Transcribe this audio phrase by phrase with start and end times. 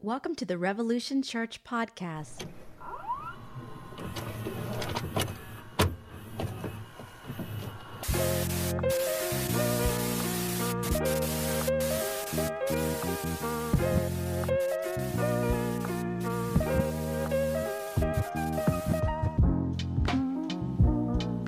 [0.00, 2.46] Welcome to the Revolution Church podcast.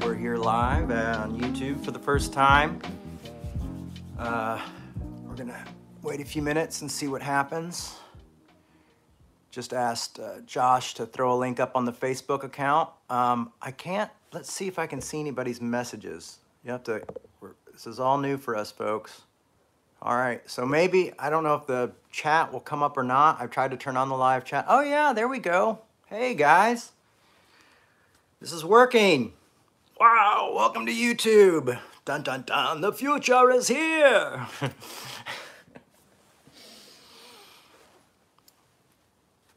[0.02, 2.82] We're here live on YouTube for the first time.
[4.18, 4.60] Uh,
[5.24, 5.64] we're gonna
[6.02, 7.99] wait a few minutes and see what happens.
[9.50, 12.88] Just asked uh, Josh to throw a link up on the Facebook account.
[13.08, 14.10] Um, I can't.
[14.32, 16.38] Let's see if I can see anybody's messages.
[16.64, 17.02] You have to.
[17.72, 19.22] This is all new for us, folks.
[20.02, 20.48] All right.
[20.48, 23.40] So maybe I don't know if the chat will come up or not.
[23.40, 24.66] I've tried to turn on the live chat.
[24.68, 25.80] Oh yeah, there we go.
[26.06, 26.92] Hey guys,
[28.40, 29.32] this is working.
[29.98, 31.78] Wow, welcome to YouTube.
[32.04, 34.46] Dun dun dun, the future is here.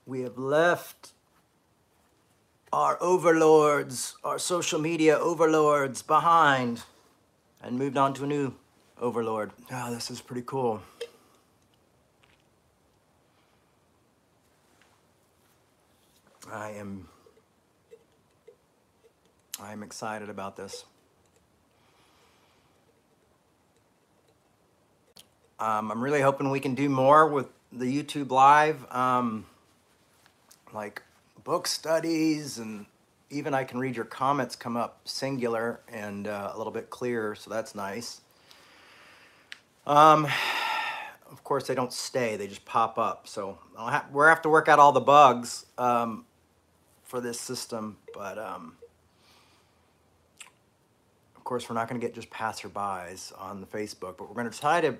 [0.06, 1.14] we have left
[2.72, 6.84] our overlords, our social media overlords behind
[7.62, 8.54] and moved on to a new
[9.00, 9.52] overlord.
[9.72, 10.82] Oh, this is pretty cool.
[16.52, 17.08] I am
[19.62, 20.84] I am excited about this.
[25.60, 29.46] Um, I'm really hoping we can do more with the YouTube Live, um,
[30.74, 31.02] like
[31.44, 32.86] book studies, and
[33.30, 37.36] even I can read your comments come up singular and uh, a little bit clearer,
[37.36, 38.22] so that's nice.
[39.86, 40.26] Um,
[41.32, 43.28] of course, they don't stay; they just pop up.
[43.28, 46.26] So I'll ha- we're have to work out all the bugs um,
[47.04, 48.38] for this system, but.
[48.38, 48.78] Um,
[51.44, 54.50] of course, we're not going to get just passerbys on the Facebook, but we're going
[54.50, 54.96] to try to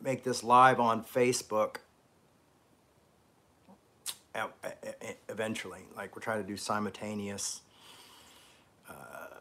[0.00, 1.78] make this live on Facebook
[5.28, 5.80] eventually.
[5.96, 7.60] Like we're trying to do simultaneous,
[8.88, 9.38] uh,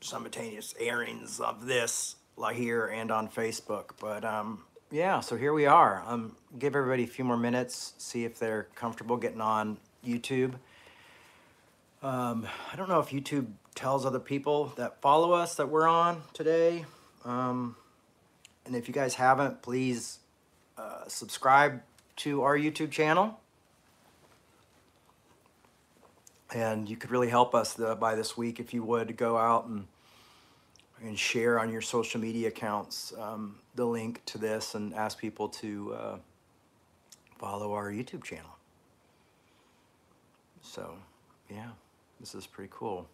[0.00, 3.90] simultaneous airings of this like here and on Facebook.
[4.00, 6.02] But um, yeah, so here we are.
[6.06, 10.54] Um, give everybody a few more minutes, see if they're comfortable getting on YouTube.
[12.02, 16.22] Um, I don't know if YouTube tells other people that follow us that we're on
[16.32, 16.84] today.
[17.24, 17.76] Um,
[18.66, 20.18] and if you guys haven't, please
[20.76, 21.80] uh, subscribe
[22.16, 23.40] to our YouTube channel.
[26.54, 29.66] And you could really help us the, by this week if you would go out
[29.66, 29.86] and
[31.02, 35.48] and share on your social media accounts um, the link to this and ask people
[35.48, 36.16] to uh,
[37.36, 38.56] follow our YouTube channel.
[40.62, 40.94] So,
[41.50, 41.70] yeah.
[42.24, 43.06] This is pretty cool.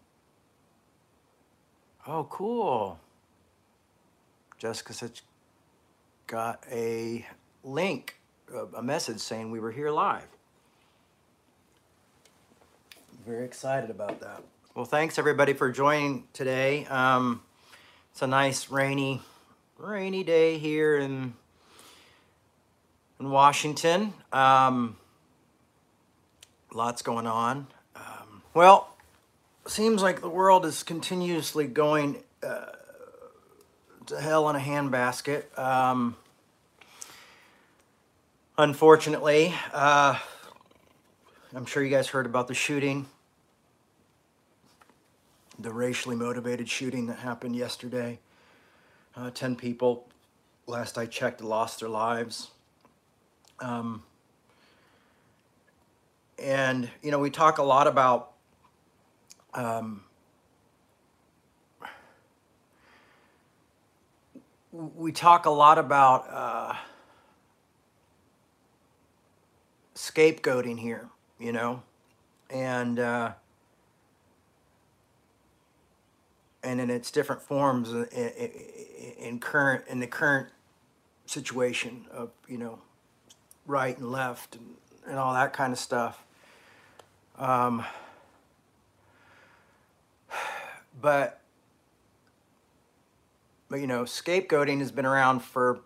[2.06, 3.00] Oh, cool.
[4.56, 5.22] Jessica said she
[6.28, 7.27] got a
[7.65, 8.19] link,
[8.77, 10.27] a, message saying we were here live.
[13.27, 14.43] Very excited about that.
[14.75, 16.87] Well, thanks everybody for joining today.
[16.87, 17.43] Um,
[18.12, 19.21] it's a nice rainy,
[19.78, 21.34] rainy day here in
[23.21, 24.15] in Washington.
[24.33, 24.97] Um,
[26.72, 27.67] lots going on.
[27.94, 28.97] Um, well,
[29.67, 32.67] seems like the world is continuously going uh,
[34.06, 35.56] to hell in a handbasket.
[35.59, 36.17] Um,
[38.60, 40.19] unfortunately, uh,
[41.54, 43.06] I'm sure you guys heard about the shooting,
[45.59, 48.19] the racially motivated shooting that happened yesterday.
[49.16, 50.06] Uh, 10 people,
[50.66, 52.50] last I checked, lost their lives.
[53.60, 54.03] Um,
[56.38, 58.32] and, you know, we talk a lot about
[59.54, 60.03] um,
[64.72, 66.75] we talk a lot about uh,
[70.10, 71.82] scapegoating here, you know,
[72.48, 73.32] and uh,
[76.62, 78.50] and in its different forms in, in,
[79.19, 80.49] in current in the current
[81.26, 82.79] situation of you know
[83.67, 84.75] right and left and,
[85.06, 86.25] and all that kind of stuff.
[87.38, 87.84] Um,
[91.00, 91.40] but
[93.69, 95.81] but you know scapegoating has been around for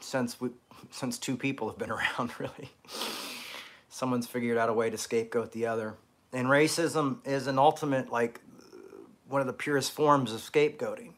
[0.00, 0.50] since we
[0.90, 2.70] since two people have been around really
[4.02, 5.94] someone's figured out a way to scapegoat the other.
[6.32, 8.40] And racism is an ultimate like
[9.28, 11.12] one of the purest forms of scapegoating.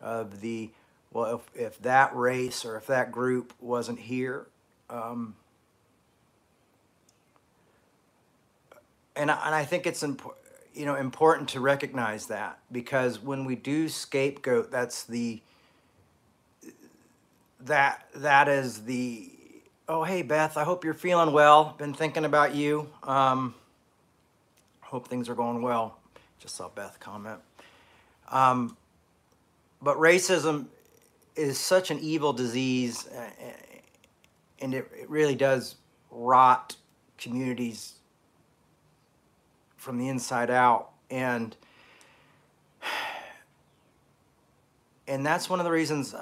[0.00, 0.70] Of the
[1.12, 4.48] well if, if that race or if that group wasn't here
[4.88, 5.36] um,
[9.14, 10.42] and, I, and I think it's important
[10.74, 15.42] you know important to recognize that because when we do scapegoat that's the
[17.60, 19.30] that that is the
[19.90, 21.74] oh hey Beth, I hope you're feeling well.
[21.76, 22.88] Been thinking about you.
[23.02, 23.56] Um,
[24.82, 25.98] hope things are going well.
[26.38, 27.40] Just saw Beth comment.
[28.28, 28.76] Um,
[29.82, 30.66] but racism
[31.34, 33.30] is such an evil disease, uh,
[34.60, 35.74] and it, it really does
[36.12, 36.76] rot
[37.18, 37.94] communities
[39.76, 40.90] from the inside out.
[41.10, 41.56] And
[45.08, 46.14] and that's one of the reasons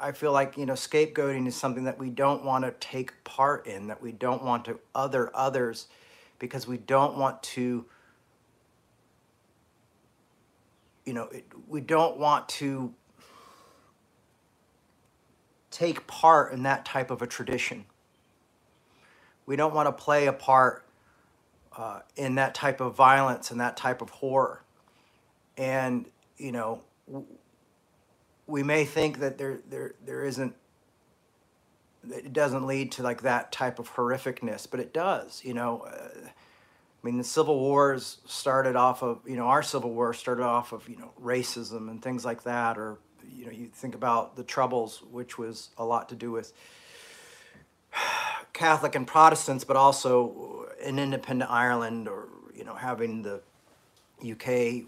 [0.00, 3.66] I feel like you know scapegoating is something that we don't want to take part
[3.66, 5.88] in, that we don't want to other others,
[6.38, 7.84] because we don't want to.
[11.04, 12.94] You know, it, we don't want to
[15.70, 17.84] take part in that type of a tradition.
[19.44, 20.84] We don't want to play a part
[21.76, 24.62] uh, in that type of violence and that type of horror.
[25.56, 26.06] And,
[26.38, 26.80] you know,
[28.46, 30.54] we may think that there, there, there isn't,
[32.10, 35.80] it doesn't lead to like that type of horrificness, but it does, you know.
[35.80, 36.28] Uh,
[37.04, 40.72] I mean, the Civil Wars started off of, you know, our Civil War started off
[40.72, 42.98] of, you know, racism and things like that, or
[43.36, 46.52] you know, you think about the Troubles, which was a lot to do with
[48.52, 53.42] Catholic and Protestants, but also an independent Ireland, or you know, having the
[54.22, 54.84] UK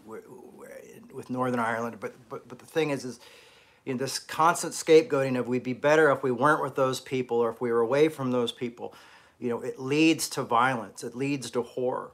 [1.12, 1.98] with Northern Ireland.
[2.00, 3.20] But but but the thing is, is
[3.94, 7.60] this constant scapegoating of we'd be better if we weren't with those people or if
[7.60, 8.92] we were away from those people.
[9.38, 11.04] You know, it leads to violence.
[11.04, 12.10] It leads to horror.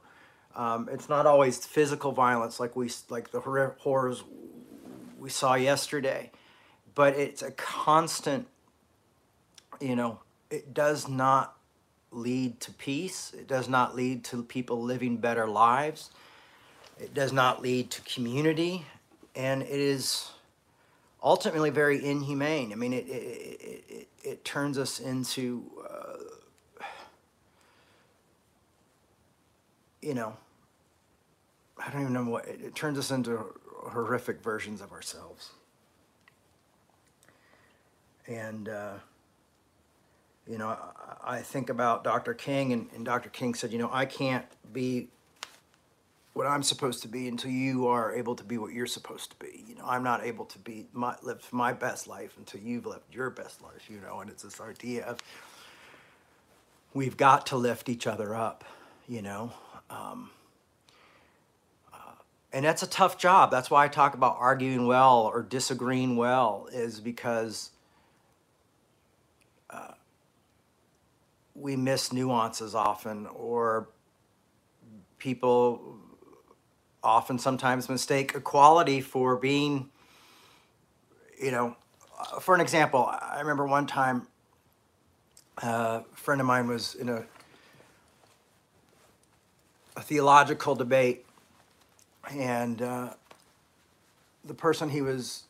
[0.55, 4.23] Um, it's not always physical violence like we like the horrors
[5.17, 6.31] we saw yesterday,
[6.93, 8.47] but it's a constant,
[9.81, 10.19] you know,
[10.51, 11.57] it does not
[12.11, 13.33] lead to peace.
[13.33, 16.11] It does not lead to people living better lives.
[16.99, 18.85] It does not lead to community.
[19.35, 20.32] And it is
[21.23, 22.71] ultimately very inhumane.
[22.71, 26.83] I mean, it, it, it, it, turns us into, uh,
[30.01, 30.35] you know,
[31.77, 33.39] I don't even know what, it, it turns us into
[33.71, 35.51] horrific versions of ourselves.
[38.27, 38.93] And, uh,
[40.47, 42.33] you know, I, I, think about Dr.
[42.33, 43.29] King, and, and Dr.
[43.29, 45.09] King said, you know, I can't be
[46.33, 49.35] what I'm supposed to be until you are able to be what you're supposed to
[49.37, 49.63] be.
[49.67, 53.13] You know, I'm not able to be my, live my best life until you've lived
[53.13, 53.89] your best life.
[53.89, 55.19] You know, and it's this idea of
[56.93, 58.63] we've got to lift each other up.
[59.07, 59.51] You know,
[59.89, 60.29] um,
[62.53, 63.49] and that's a tough job.
[63.49, 67.71] That's why I talk about arguing well or disagreeing well, is because
[69.71, 69.93] uh,
[71.55, 73.89] we miss nuances often, or
[75.17, 75.97] people
[77.03, 79.89] often sometimes mistake equality for being,
[81.41, 81.75] you know,
[82.39, 84.27] for an example, I remember one time
[85.61, 87.25] uh, a friend of mine was in a,
[89.97, 91.25] a theological debate
[92.31, 93.13] and uh,
[94.45, 95.43] the person he was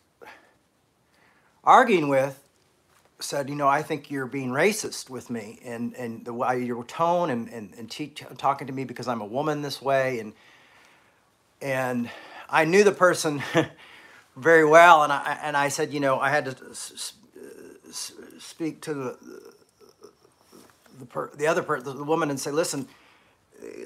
[1.64, 2.40] arguing with
[3.20, 6.84] said, you know, I think you're being racist with me and, and the way your
[6.84, 10.20] tone and, and, and te- talking to me because I'm a woman this way.
[10.20, 10.34] And,
[11.64, 12.10] and
[12.50, 13.42] I knew the person
[14.36, 15.04] very well.
[15.04, 16.76] And I, and I said, you know, I had to
[18.40, 19.18] speak to the,
[21.00, 22.88] the, per, the other person, the woman and say, listen,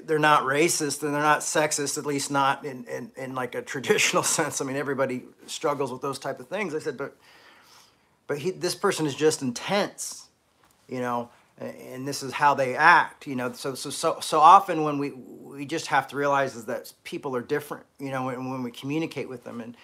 [0.02, 3.62] they're not racist and they're not sexist, at least not in, in, in like a
[3.74, 4.60] traditional sense.
[4.60, 6.74] I mean, everybody struggles with those type of things.
[6.74, 7.16] I said, but
[8.26, 10.26] but he, this person is just intense,
[10.86, 13.52] you know, and this is how they act, you know.
[13.52, 17.34] So so so so often when we we just have to realize is that people
[17.34, 19.76] are different, you know, and when we communicate with them and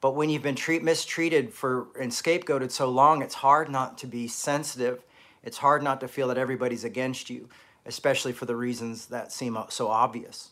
[0.00, 4.06] but when you've been treat, mistreated for and scapegoated so long, it's hard not to
[4.06, 5.02] be sensitive.
[5.42, 7.48] It's hard not to feel that everybody's against you
[7.86, 10.50] especially for the reasons that seem so obvious.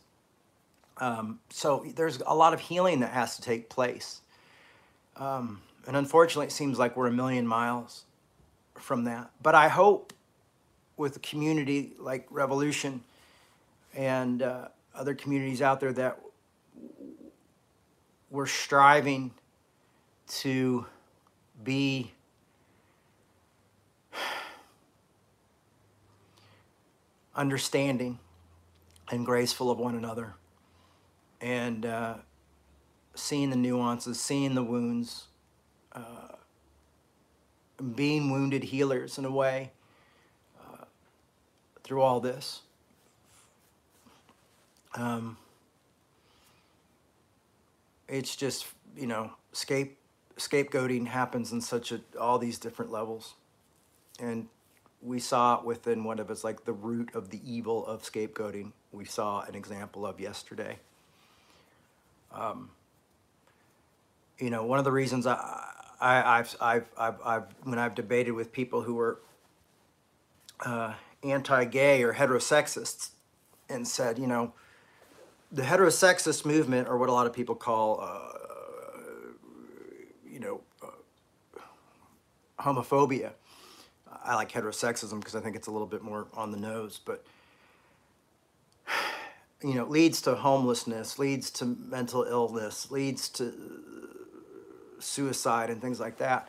[0.98, 4.20] Um, so there's a lot of healing that has to take place.
[5.16, 8.04] Um, and unfortunately, it seems like we're a million miles
[8.74, 9.30] from that.
[9.42, 10.12] But I hope
[10.96, 13.02] with a community like Revolution
[13.94, 16.18] and uh, other communities out there that
[18.30, 19.32] we're striving
[20.26, 20.86] to
[21.62, 22.12] be
[27.34, 28.18] understanding
[29.10, 30.34] and graceful of one another.
[31.40, 32.14] And uh,
[33.14, 35.26] seeing the nuances, seeing the wounds,
[35.92, 36.36] uh,
[37.94, 39.72] being wounded healers in a way
[41.84, 42.62] through all this.
[44.94, 45.36] Um,
[48.08, 49.98] it's just, you know, scape,
[50.36, 53.34] scapegoating happens in such a, all these different levels.
[54.20, 54.48] and
[55.02, 58.72] we saw it within one of us like the root of the evil of scapegoating.
[58.92, 60.78] We saw an example of yesterday.
[62.32, 62.70] Um,
[64.38, 65.34] you know, one of the reasons I,
[66.00, 69.20] I, I've, I've, I've, I've, when I've debated with people who were
[70.64, 73.10] uh, anti-gay or heterosexists,
[73.68, 74.52] and said, you know,
[75.50, 78.38] the heterosexist movement, or what a lot of people call, uh,
[80.26, 81.60] you know, uh,
[82.62, 83.32] homophobia.
[84.24, 87.24] I like heterosexism because I think it's a little bit more on the nose, but
[89.62, 93.52] you know, leads to homelessness, leads to mental illness, leads to
[94.98, 96.48] suicide and things like that.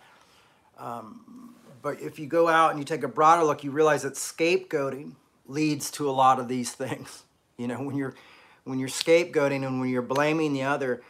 [0.77, 1.52] Um,
[1.83, 5.15] but if you go out and you take a broader look, you realize that scapegoating
[5.45, 7.23] leads to a lot of these things.
[7.57, 8.15] You know, when you're
[8.63, 11.03] when you're scapegoating and when you're blaming the other,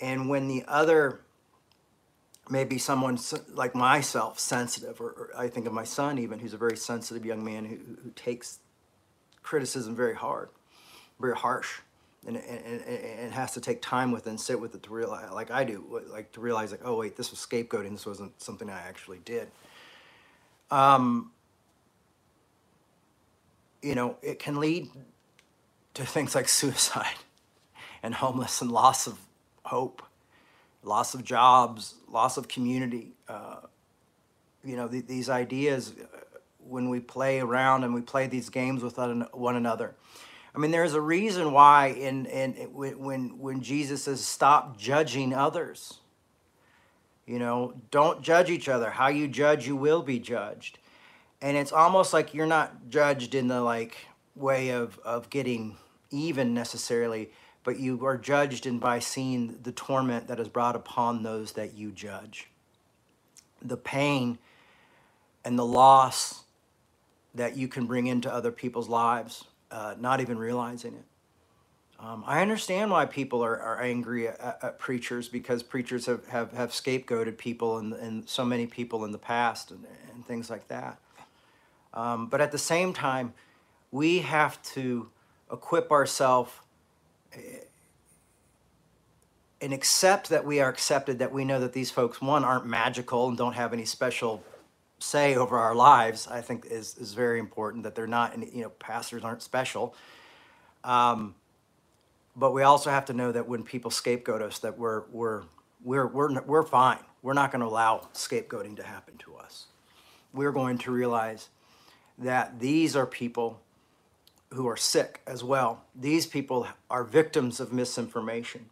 [0.00, 1.20] and when the other
[2.48, 3.18] maybe someone
[3.48, 7.24] like myself, sensitive, or, or, I think of my son even, who's a very sensitive
[7.24, 8.58] young man who, who takes
[9.42, 10.50] criticism very hard,
[11.18, 11.80] very harsh,
[12.26, 15.30] and, and, and, has to take time with it and sit with it to realize,
[15.32, 17.92] like I do, like to realize, like, oh wait, this was scapegoating.
[17.92, 19.48] This wasn't something I actually did.
[20.74, 21.30] Um,
[23.80, 24.90] you know, it can lead
[25.94, 27.14] to things like suicide
[28.02, 29.16] and homeless and loss of
[29.64, 30.02] hope,
[30.82, 33.12] loss of jobs, loss of community.
[33.28, 33.58] Uh,
[34.64, 36.16] you know, th- these ideas uh,
[36.58, 39.94] when we play around and we play these games with one another.
[40.56, 46.00] I mean, there's a reason why in, in, when, when Jesus says, stop judging others.
[47.26, 48.90] You know, don't judge each other.
[48.90, 50.78] How you judge, you will be judged.
[51.40, 53.96] And it's almost like you're not judged in the like
[54.34, 55.76] way of, of getting
[56.10, 57.30] even necessarily,
[57.62, 61.74] but you are judged in by seeing the torment that is brought upon those that
[61.74, 62.50] you judge.
[63.62, 64.38] The pain
[65.44, 66.44] and the loss
[67.34, 71.04] that you can bring into other people's lives, uh, not even realizing it.
[72.04, 76.52] Um, I understand why people are, are angry at, at, preachers because preachers have, have,
[76.52, 80.68] have scapegoated people and, and so many people in the past and, and things like
[80.68, 80.98] that.
[81.94, 83.32] Um, but at the same time,
[83.90, 85.08] we have to
[85.50, 86.52] equip ourselves
[87.32, 87.38] eh,
[89.62, 93.28] and accept that we are accepted, that we know that these folks, one, aren't magical
[93.28, 94.44] and don't have any special
[94.98, 98.70] say over our lives, I think is, is very important, that they're not, you know,
[98.70, 99.94] pastors aren't special.
[100.82, 101.34] Um,
[102.36, 105.42] but we also have to know that when people scapegoat us, that we're, we're,
[105.82, 106.98] we're, we're, we're fine.
[107.22, 109.66] We're not going to allow scapegoating to happen to us.
[110.32, 111.48] We're going to realize
[112.18, 113.60] that these are people
[114.52, 115.84] who are sick as well.
[115.94, 118.66] These people are victims of misinformation.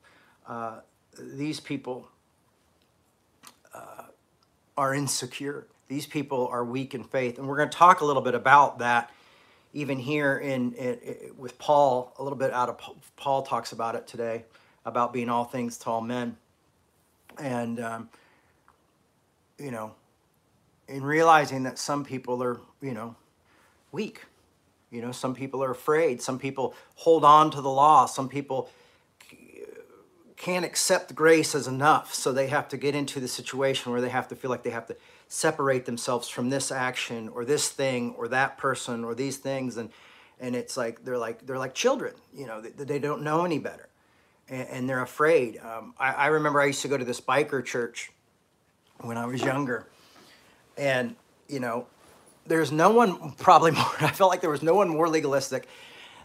[0.46, 0.80] Uh,
[1.18, 2.08] these people
[3.74, 4.04] uh,
[4.76, 5.66] are insecure.
[5.88, 7.38] These people are weak in faith.
[7.38, 9.10] And we're going to talk a little bit about that
[9.72, 12.78] even here in, in, in, with Paul, a little bit out of
[13.16, 14.44] Paul talks about it today,
[14.84, 16.36] about being all things to all men.
[17.38, 18.08] And, um,
[19.58, 19.94] you know,
[20.88, 23.16] in realizing that some people are, you know,
[23.92, 24.22] weak
[24.92, 26.20] you know, some people are afraid.
[26.20, 28.04] Some people hold on to the law.
[28.04, 28.68] Some people
[30.36, 32.12] can't accept grace as enough.
[32.12, 34.70] So they have to get into the situation where they have to feel like they
[34.70, 34.96] have to
[35.32, 39.78] separate themselves from this action or this thing or that person or these things.
[39.78, 39.88] And,
[40.38, 43.58] and it's like, they're like, they're like children, you know, they, they don't know any
[43.58, 43.88] better.
[44.50, 45.58] And, and they're afraid.
[45.58, 48.12] Um, I, I remember I used to go to this biker church
[49.00, 49.86] when I was younger.
[50.76, 51.16] And,
[51.48, 51.86] you know,
[52.46, 55.66] there's no one probably more i felt like there was no one more legalistic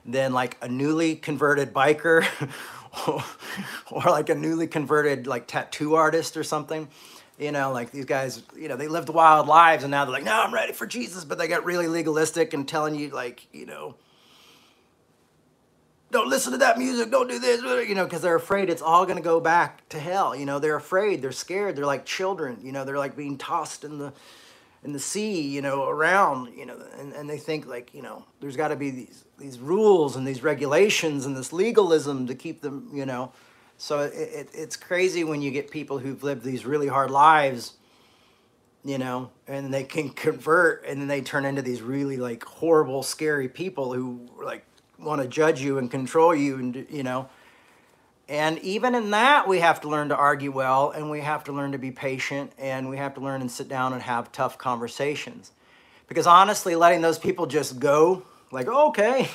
[0.04, 2.26] than like a newly converted biker
[3.92, 6.88] or, like a newly converted like tattoo artist or something
[7.38, 10.24] you know like these guys you know they lived wild lives and now they're like
[10.24, 11.24] no i'm ready for jesus.
[11.24, 13.96] But they got really legalistic and telling you like you know
[16.10, 17.12] don't listen to that music.
[17.12, 17.62] Don't do this.
[17.62, 20.36] You know because they're afraid it's all going to go back to hell.
[20.36, 21.22] You know they're afraid.
[21.22, 21.76] They're scared.
[21.76, 22.60] They're like children.
[22.64, 24.14] You know they're like being tossed in the
[24.84, 28.24] in the sea, you know, around, you know, and, and they think like, you know,
[28.40, 32.62] there's got to be these these rules and these regulations and this legalism to keep
[32.62, 33.32] them, you know.
[33.78, 37.74] So it, it, it's crazy when you get people who've lived these really hard lives,
[38.84, 43.04] you know, and they can convert and then they turn into these really like horrible,
[43.04, 44.66] scary people who like
[45.00, 47.30] want to judge you and control you and, you know,
[48.30, 51.54] and even in that, we have to learn to argue well, and we have to
[51.54, 54.58] learn to be patient, and we have to learn and sit down and have tough
[54.58, 55.52] conversations.
[56.08, 59.30] Because honestly, letting those people just go, like, okay.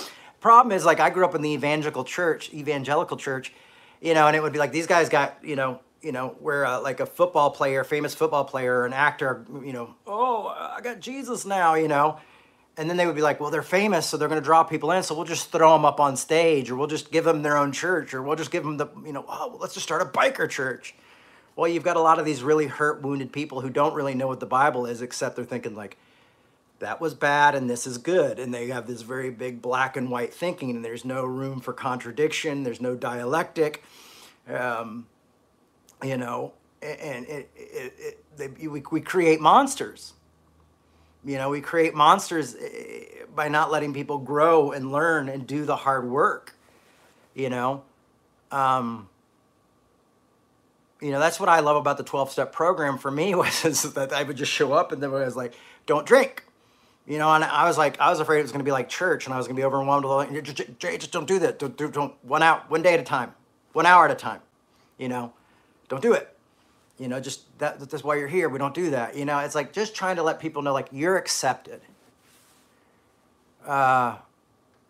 [0.40, 3.52] Problem is, like, I grew up in the evangelical church, evangelical church,
[4.00, 6.64] you know, and it would be like these guys got, you know, you know, where
[6.64, 11.00] uh, like a football player, famous football player, an actor, you know, oh, I got
[11.00, 12.18] Jesus now, you know,
[12.76, 14.92] and then they would be like, well, they're famous, so they're going to draw people
[14.92, 17.56] in, so we'll just throw them up on stage, or we'll just give them their
[17.56, 20.04] own church, or we'll just give them the, you know, oh, let's just start a
[20.04, 20.94] biker church.
[21.56, 24.28] Well, you've got a lot of these really hurt, wounded people who don't really know
[24.28, 25.96] what the Bible is, except they're thinking like,
[26.80, 30.10] that was bad and this is good, and they have this very big black and
[30.10, 33.82] white thinking, and there's no room for contradiction, there's no dialectic,
[34.48, 35.06] um,
[36.02, 40.12] you know, and it, it, it they, we, we create monsters
[41.24, 43.04] you know, we create monsters eh,
[43.34, 46.54] by not letting people grow and learn and do the hard work.
[47.34, 47.82] You know,
[48.50, 49.08] um,
[51.00, 52.98] you know that's what I love about the twelve step program.
[52.98, 53.62] For me was
[53.94, 55.54] that I would just show up and then I was like,
[55.86, 56.44] "Don't drink,"
[57.08, 58.90] you know, and I was like, I was afraid it was going to be like
[58.90, 61.58] church, and I was going to be overwhelmed with like, Jay, just don't do that.
[61.58, 63.34] Don't, don't, don't one out, one day at a time,
[63.72, 64.40] one hour at a time.
[64.98, 65.32] You know,
[65.88, 66.34] don't do it.
[66.98, 68.48] You know just that that's why you're here.
[68.48, 69.16] We don't do that.
[69.16, 71.80] You know it's like just trying to let people know like you're accepted.
[73.64, 74.16] Uh,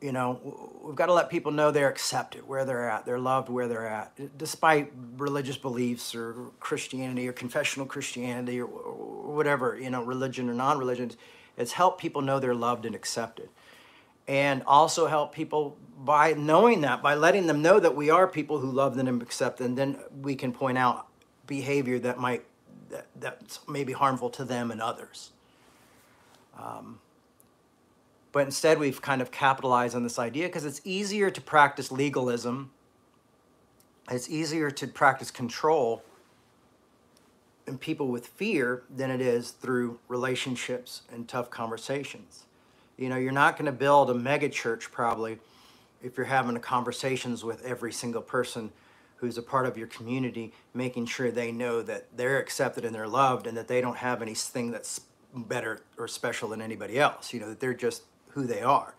[0.01, 0.41] you know
[0.83, 3.87] we've got to let people know they're accepted where they're at they're loved where they're
[3.87, 10.49] at despite religious beliefs or christianity or confessional christianity or, or whatever you know religion
[10.49, 11.11] or non-religion
[11.59, 13.51] it's help people know they're loved and accepted
[14.27, 18.59] and also help people by knowing that by letting them know that we are people
[18.61, 21.07] who love them and accept and then we can point out
[21.47, 22.45] behavior that might
[22.91, 25.33] that, that's maybe harmful to them and others.
[26.59, 27.01] Um,
[28.33, 32.71] but instead, we've kind of capitalized on this idea because it's easier to practice legalism.
[34.11, 36.03] It's easier to practice control
[37.69, 42.45] in people with fear than it is through relationships and tough conversations.
[42.97, 45.39] You know, you're not going to build a mega church probably
[46.03, 48.71] if you're having conversations with every single person
[49.17, 53.09] who's a part of your community, making sure they know that they're accepted and they're
[53.09, 55.01] loved and that they don't have anything that's
[55.35, 58.95] better or special than anybody else, you know, that they're just who they are.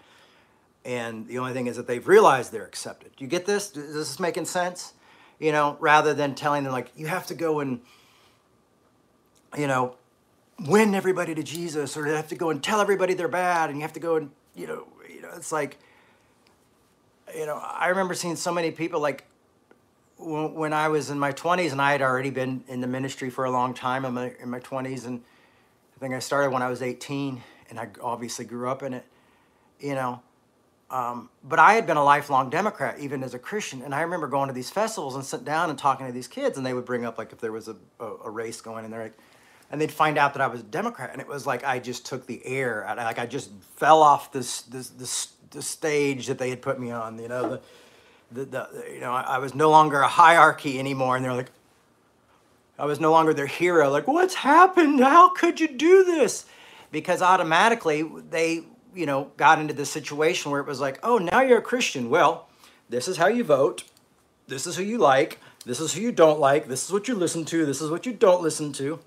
[0.85, 3.15] And the only thing is that they've realized they're accepted.
[3.15, 3.75] Do you get this?
[3.75, 4.93] Is this making sense?
[5.39, 7.79] You know, rather than telling them, like, you have to go and,
[9.57, 9.95] you know,
[10.65, 13.77] win everybody to Jesus or they have to go and tell everybody they're bad and
[13.77, 15.77] you have to go and, you know, you know, it's like,
[17.35, 19.25] you know, I remember seeing so many people like
[20.19, 23.45] when I was in my 20s, and I had already been in the ministry for
[23.45, 25.21] a long time in my, in my 20s, and
[25.95, 29.05] I think I started when I was 18, and I obviously grew up in it,
[29.79, 30.21] you know.
[30.91, 34.27] Um, but I had been a lifelong Democrat, even as a Christian, and I remember
[34.27, 36.85] going to these festivals and sitting down and talking to these kids, and they would
[36.85, 39.17] bring up like if there was a, a, a race going, and they're like,
[39.71, 42.05] and they'd find out that I was a Democrat, and it was like I just
[42.05, 46.61] took the air, like I just fell off this this this, stage that they had
[46.61, 47.49] put me on, you know.
[47.49, 47.61] The,
[48.31, 51.15] the, the you know, I, I was no longer a hierarchy anymore.
[51.15, 51.51] And they're like,
[52.77, 53.89] I was no longer their hero.
[53.89, 54.99] Like, what's happened?
[54.99, 56.45] How could you do this?
[56.91, 58.63] Because automatically they,
[58.95, 62.09] you know, got into this situation where it was like, oh, now you're a Christian.
[62.09, 62.47] Well,
[62.89, 63.83] this is how you vote.
[64.47, 65.39] This is who you like.
[65.65, 66.67] This is who you don't like.
[66.67, 67.65] This is what you listen to.
[67.65, 68.99] This is what you don't listen to.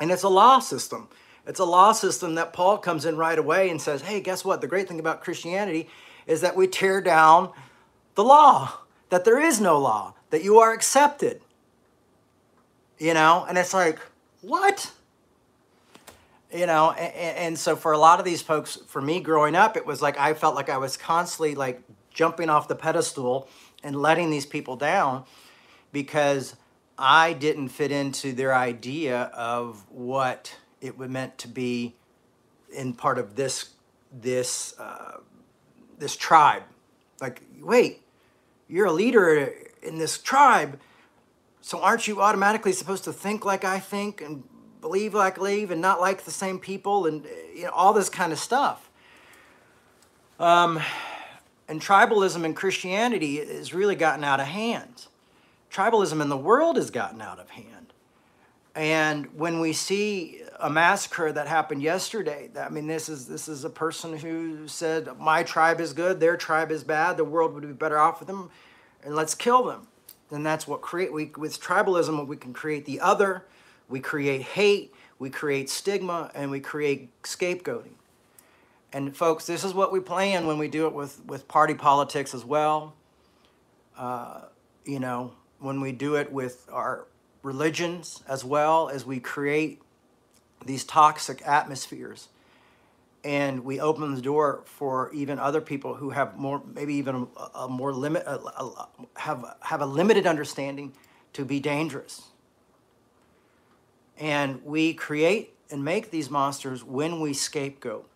[0.00, 1.08] And it's a law system.
[1.46, 4.60] It's a law system that Paul comes in right away and says, hey, guess what?
[4.60, 5.88] The great thing about Christianity
[6.26, 7.52] is that we tear down
[8.14, 8.72] the law,
[9.08, 11.40] that there is no law, that you are accepted.
[12.98, 13.98] You know, and it's like,
[14.42, 14.92] what?
[16.52, 19.76] You know, and, and, so for a lot of these folks, for me growing up,
[19.76, 21.80] it was like I felt like I was constantly like
[22.10, 23.48] jumping off the pedestal
[23.84, 25.24] and letting these people down
[25.92, 26.56] because
[26.98, 31.94] I didn't fit into their idea of what it would meant to be
[32.74, 33.70] in part of this
[34.12, 35.18] this uh,
[35.98, 36.64] this tribe.
[37.20, 38.02] Like, wait,
[38.68, 40.80] you're a leader in this tribe,
[41.60, 44.42] so aren't you automatically supposed to think like I think and
[44.80, 48.08] believe like I believe and not like the same people and you know all this
[48.08, 48.90] kind of stuff?
[50.40, 50.80] Um,
[51.68, 55.07] and tribalism in Christianity has really gotten out of hand.
[55.70, 57.92] Tribalism in the world has gotten out of hand.
[58.74, 63.64] And when we see a massacre that happened yesterday, I mean, this is this is
[63.64, 67.16] a person who said, "My tribe is good, their tribe is bad.
[67.16, 68.50] The world would be better off with them,
[69.02, 69.88] and let's kill them."
[70.30, 72.26] And that's what create we with tribalism.
[72.26, 73.44] We can create the other,
[73.88, 77.94] we create hate, we create stigma, and we create scapegoating.
[78.92, 82.32] And folks, this is what we plan when we do it with with party politics
[82.32, 82.94] as well.
[83.96, 84.42] Uh,
[84.84, 87.06] you know, when we do it with our
[87.42, 89.82] religions as well as we create
[90.66, 92.28] these toxic atmospheres
[93.24, 97.60] and we open the door for even other people who have more maybe even a,
[97.60, 100.92] a more limit a, a, have have a limited understanding
[101.32, 102.22] to be dangerous
[104.18, 108.08] And we create and make these monsters when we scapegoat,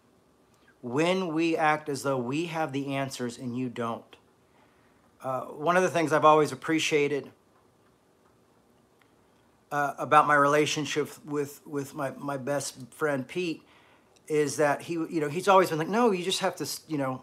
[0.83, 4.12] when we act as though we have the answers and you don't.
[5.23, 7.31] Uh, one of the things I've always appreciated
[9.71, 13.63] uh, about my relationship with with my, my best friend Pete
[14.27, 16.99] is that he you know he's always been like no you just have to you
[16.99, 17.23] know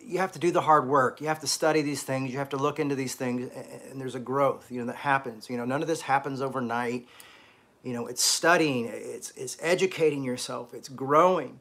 [0.00, 1.20] you have to do the hard work.
[1.20, 2.30] You have to study these things.
[2.30, 3.50] You have to look into these things
[3.90, 5.50] and there's a growth you know that happens.
[5.50, 7.08] You know none of this happens overnight.
[7.82, 8.86] You know it's studying.
[8.86, 10.72] It's it's educating yourself.
[10.72, 11.58] It's growing.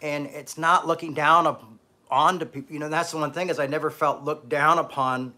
[0.00, 1.46] And it's not looking down
[2.10, 4.78] on to people you know that's the one thing is i never felt looked down
[4.78, 5.34] upon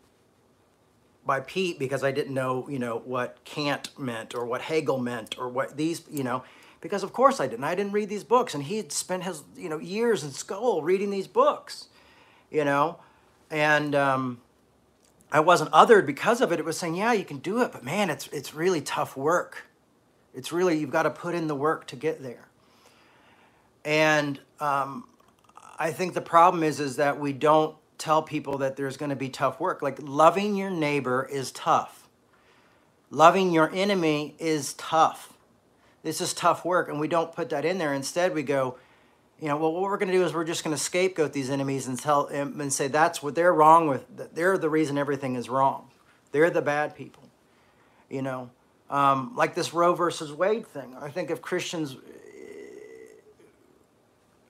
[1.24, 5.38] by pete because i didn't know you know what kant meant or what hegel meant
[5.38, 6.42] or what these you know
[6.80, 7.64] because of course i didn't.
[7.64, 11.10] I didn't read these books and he'd spent his you know years in school reading
[11.10, 11.88] these books
[12.50, 12.98] you know
[13.50, 14.40] and um,
[15.32, 16.58] i wasn't othered because of it.
[16.58, 19.68] It was saying yeah you can do it but man it's it's really tough work.
[20.38, 22.46] It's really, you've got to put in the work to get there.
[23.84, 25.08] And um,
[25.78, 29.16] I think the problem is, is that we don't tell people that there's going to
[29.16, 29.82] be tough work.
[29.82, 32.08] Like loving your neighbor is tough.
[33.10, 35.32] Loving your enemy is tough.
[36.02, 37.92] This is tough work, and we don't put that in there.
[37.92, 38.76] Instead, we go,
[39.40, 41.50] you know, well, what we're going to do is we're just going to scapegoat these
[41.50, 44.04] enemies and tell and say that's what they're wrong with.
[44.34, 45.90] They're the reason everything is wrong.
[46.32, 47.22] They're the bad people,
[48.10, 48.50] you know.
[48.90, 50.96] Um, like this Roe versus Wade thing.
[50.98, 51.96] I think if Christians,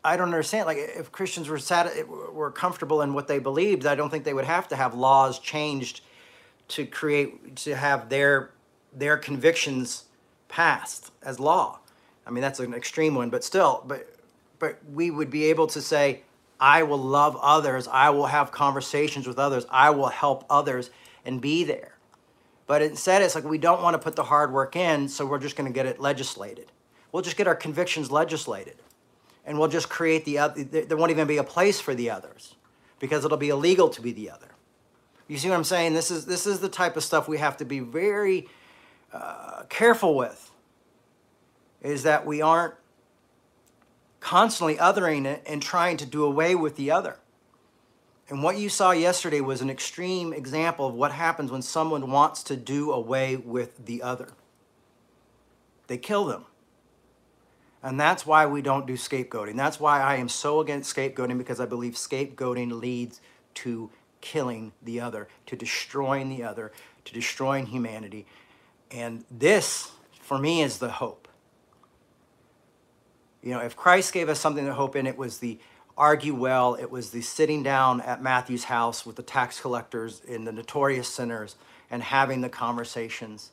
[0.08, 0.66] I don't understand.
[0.66, 4.32] Like if Christians were sat, were comfortable in what they believed, I don't think they
[4.32, 6.00] would have to have laws changed
[6.68, 8.50] to create to have their
[8.92, 10.04] their convictions
[10.48, 11.80] passed as law.
[12.26, 14.16] I mean that's an extreme one, but still, but
[14.58, 16.22] but we would be able to say,
[16.58, 20.90] I will love others, I will have conversations with others, I will help others,
[21.24, 21.98] and be there.
[22.66, 25.38] But instead, it's like we don't want to put the hard work in, so we're
[25.38, 26.72] just going to get it legislated.
[27.12, 28.76] We'll just get our convictions legislated.
[29.48, 32.54] And we'll just create the other, there won't even be a place for the others
[32.98, 34.48] because it'll be illegal to be the other.
[35.26, 35.94] You see what I'm saying?
[35.94, 38.46] This is, this is the type of stuff we have to be very
[39.10, 40.50] uh, careful with,
[41.80, 42.74] is that we aren't
[44.20, 47.16] constantly othering it and trying to do away with the other.
[48.28, 52.42] And what you saw yesterday was an extreme example of what happens when someone wants
[52.42, 54.28] to do away with the other.
[55.86, 56.44] They kill them.
[57.82, 59.56] And that's why we don't do scapegoating.
[59.56, 63.20] That's why I am so against scapegoating because I believe scapegoating leads
[63.54, 66.72] to killing the other, to destroying the other,
[67.04, 68.26] to destroying humanity.
[68.90, 71.28] And this, for me, is the hope.
[73.42, 75.58] You know, if Christ gave us something to hope in, it was the
[75.96, 76.74] argue well.
[76.74, 81.08] It was the sitting down at Matthew's house with the tax collectors and the notorious
[81.08, 81.56] sinners
[81.90, 83.52] and having the conversations.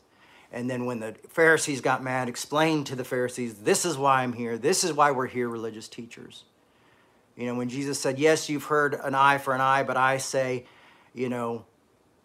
[0.56, 4.34] And then when the Pharisees got mad, explained to the Pharisees, this is why I'm
[4.34, 4.58] here.
[4.58, 6.46] This is why we're here, religious teachers.
[7.36, 10.18] You know, when Jesus said, Yes, you've heard an eye for an eye, but I
[10.18, 10.66] say,
[11.14, 11.66] you know,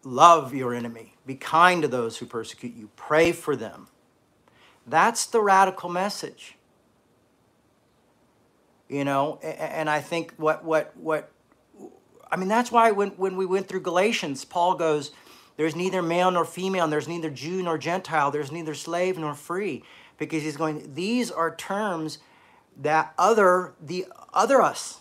[0.05, 3.89] love your enemy, be kind to those who persecute you, pray for them.
[4.87, 6.57] That's the radical message
[8.91, 11.31] you know and i think what what what
[12.31, 15.13] i mean that's why when, when we went through galatians paul goes
[15.57, 19.35] there's neither male nor female and there's neither jew nor gentile there's neither slave nor
[19.35, 19.83] free
[20.21, 22.19] because he's going these are terms
[22.77, 24.99] that other the other us.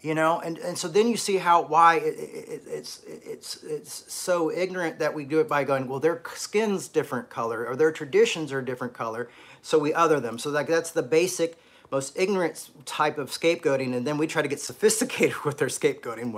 [0.00, 4.12] You know and, and so then you see how why it, it, it's it's it's
[4.12, 7.90] so ignorant that we do it by going well their skin's different color or their
[7.90, 9.28] traditions are different color
[9.60, 10.38] so we other them.
[10.38, 11.58] So like that's the basic
[11.90, 16.32] most ignorant type of scapegoating and then we try to get sophisticated with their scapegoating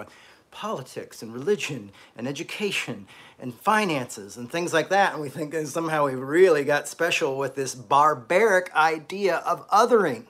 [0.51, 3.07] politics and religion and education
[3.39, 7.39] and finances and things like that and we think that somehow we really got special
[7.39, 10.25] with this barbaric idea of othering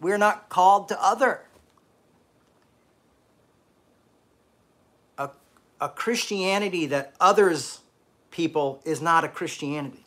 [0.00, 1.42] we're not called to other
[5.84, 7.80] a Christianity that others
[8.30, 10.06] people is not a Christianity.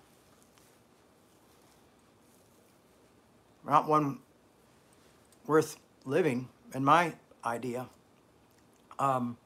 [3.63, 4.17] Not one
[5.45, 7.13] worth living, in my
[7.45, 7.89] idea.
[8.99, 9.37] Um,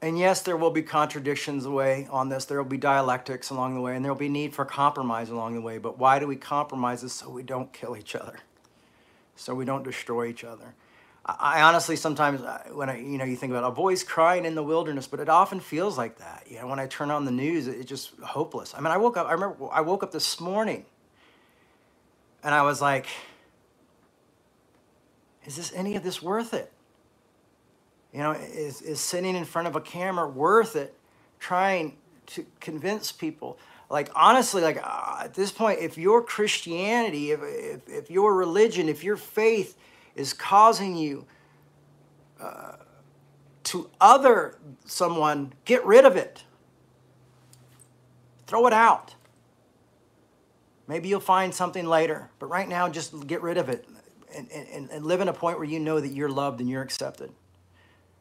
[0.00, 2.44] and yes, there will be contradictions away on this.
[2.44, 5.54] There will be dialectics along the way, and there will be need for compromise along
[5.54, 5.78] the way.
[5.78, 7.02] But why do we compromise?
[7.04, 8.38] Is so we don't kill each other,
[9.36, 10.74] so we don't destroy each other.
[11.24, 12.40] I honestly sometimes
[12.72, 15.28] when I you know you think about a voice crying in the wilderness, but it
[15.28, 16.46] often feels like that.
[16.50, 18.74] You know, when I turn on the news, it's just hopeless.
[18.74, 19.28] I mean, I woke up.
[19.28, 20.84] I remember I woke up this morning,
[22.42, 23.06] and I was like,
[25.44, 26.72] "Is this any of this worth it?"
[28.12, 30.94] You know, is, is sitting in front of a camera worth it
[31.40, 33.58] trying to convince people?
[33.88, 38.88] Like, honestly, like uh, at this point, if your Christianity, if, if, if your religion,
[38.88, 39.76] if your faith
[40.14, 41.26] is causing you
[42.40, 42.76] uh,
[43.64, 46.44] to other someone, get rid of it.
[48.46, 49.14] Throw it out.
[50.86, 53.86] Maybe you'll find something later, but right now, just get rid of it
[54.34, 56.82] and, and, and live in a point where you know that you're loved and you're
[56.82, 57.32] accepted.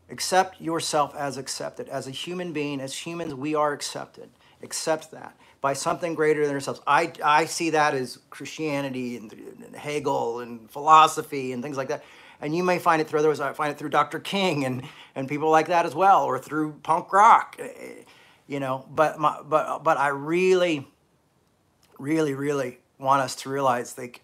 [0.10, 1.88] Accept yourself as accepted.
[1.88, 4.30] As a human being, as humans, we are accepted.
[4.62, 6.82] Accept that by something greater than ourselves.
[6.86, 12.04] I, I see that as Christianity and, and Hegel and philosophy and things like that.
[12.42, 13.40] And you may find it through others.
[13.40, 14.20] I find it through Dr.
[14.20, 14.84] King and,
[15.16, 18.04] and people like that as well, or through punk rock, eh,
[18.48, 18.86] you know.
[18.90, 20.88] But, my, but, but I really,
[22.00, 24.24] really, really want us to realize like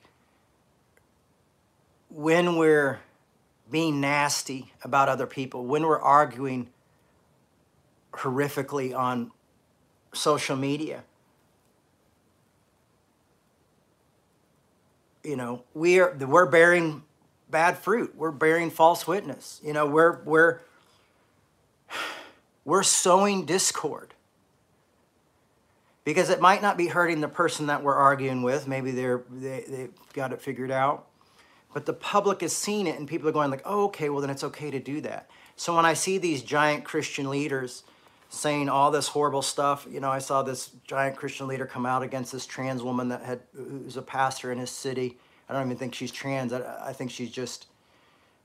[2.09, 2.99] when we're
[3.69, 6.69] being nasty about other people, when we're arguing
[8.13, 9.31] horrifically on
[10.13, 11.03] social media,
[15.23, 17.03] you know, we are we're bearing
[17.49, 18.15] bad fruit.
[18.15, 19.59] We're bearing false witness.
[19.63, 20.61] You know, we're we're
[22.63, 24.13] we're sowing discord.
[26.05, 28.65] Because it might not be hurting the person that we're arguing with.
[28.65, 31.06] Maybe they're they, they've got it figured out
[31.73, 34.29] but the public has seen it and people are going like, oh, okay, well then
[34.29, 35.29] it's okay to do that.
[35.55, 37.83] So when I see these giant Christian leaders
[38.29, 42.03] saying all this horrible stuff, you know, I saw this giant Christian leader come out
[42.03, 45.17] against this trans woman that had who's a pastor in his city.
[45.49, 46.53] I don't even think she's trans.
[46.53, 47.67] I, I think she's just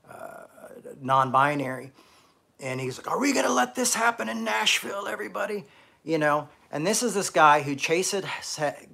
[0.09, 0.43] uh,
[1.01, 1.91] non-binary.
[2.59, 5.65] And he's like, "Are we gonna let this happen in Nashville, everybody?"
[6.03, 6.49] You know.
[6.71, 8.23] And this is this guy who chases.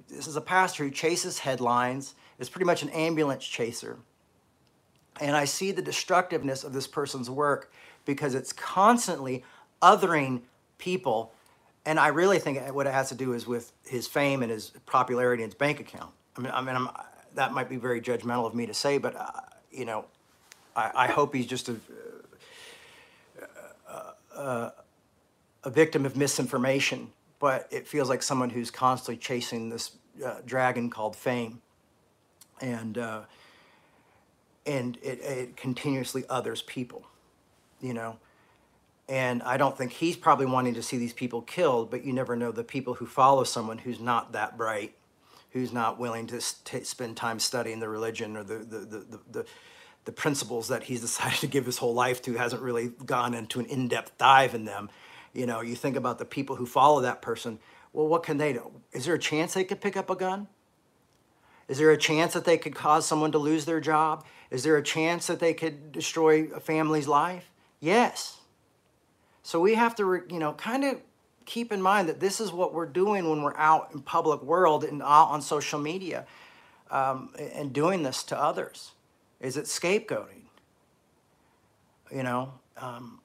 [0.08, 2.14] This is a pastor who chases headlines.
[2.38, 3.98] Is pretty much an ambulance chaser
[5.20, 7.70] and I see the destructiveness of this person's work
[8.06, 9.44] because it's constantly
[9.82, 10.40] othering
[10.78, 11.32] people.
[11.84, 14.72] And I really think what it has to do is with his fame and his
[14.86, 16.12] popularity and his bank account.
[16.36, 16.88] I mean, I mean, I'm,
[17.34, 19.30] that might be very judgmental of me to say, but uh,
[19.70, 20.06] you know,
[20.74, 21.76] I, I, hope he's just a,
[24.34, 24.72] a,
[25.64, 27.10] a, victim of misinformation.
[27.38, 29.92] But it feels like someone who's constantly chasing this
[30.24, 31.60] uh, dragon called fame,
[32.60, 32.98] and.
[34.66, 37.06] And it, it continuously others people,
[37.80, 38.18] you know.
[39.08, 42.36] And I don't think he's probably wanting to see these people killed, but you never
[42.36, 44.94] know the people who follow someone who's not that bright,
[45.50, 49.20] who's not willing to st- spend time studying the religion or the, the, the, the,
[49.32, 49.46] the,
[50.04, 53.58] the principles that he's decided to give his whole life to, hasn't really gone into
[53.58, 54.88] an in depth dive in them.
[55.32, 57.58] You know, you think about the people who follow that person.
[57.92, 58.70] Well, what can they do?
[58.92, 60.46] Is there a chance they could pick up a gun?
[61.70, 64.24] Is there a chance that they could cause someone to lose their job?
[64.50, 67.48] Is there a chance that they could destroy a family's life?
[67.78, 68.38] Yes.
[69.44, 71.00] So we have to, you know, kind of
[71.46, 74.82] keep in mind that this is what we're doing when we're out in public world
[74.82, 76.26] and out on social media
[76.90, 78.90] um, and doing this to others.
[79.38, 80.48] Is it scapegoating?
[82.12, 83.20] You know, um,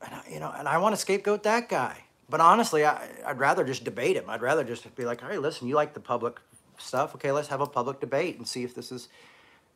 [0.00, 2.04] and I, you know, and I want to scapegoat that guy.
[2.30, 4.24] But honestly, I, I'd rather just debate him.
[4.28, 6.40] I'd rather just be like, hey, listen, you like the public
[6.80, 7.14] stuff.
[7.14, 9.08] Okay, let's have a public debate and see if this is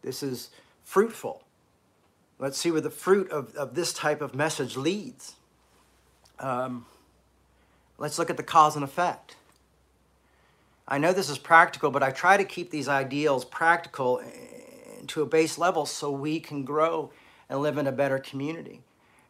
[0.03, 0.51] this is
[0.83, 1.43] fruitful.
[2.39, 5.37] Let's see where the fruit of, of this type of message leads.
[6.39, 6.87] Um,
[7.97, 9.37] let's look at the cause and effect.
[10.87, 14.21] I know this is practical, but I try to keep these ideals practical
[15.07, 17.11] to a base level so we can grow
[17.49, 18.83] and live in a better community.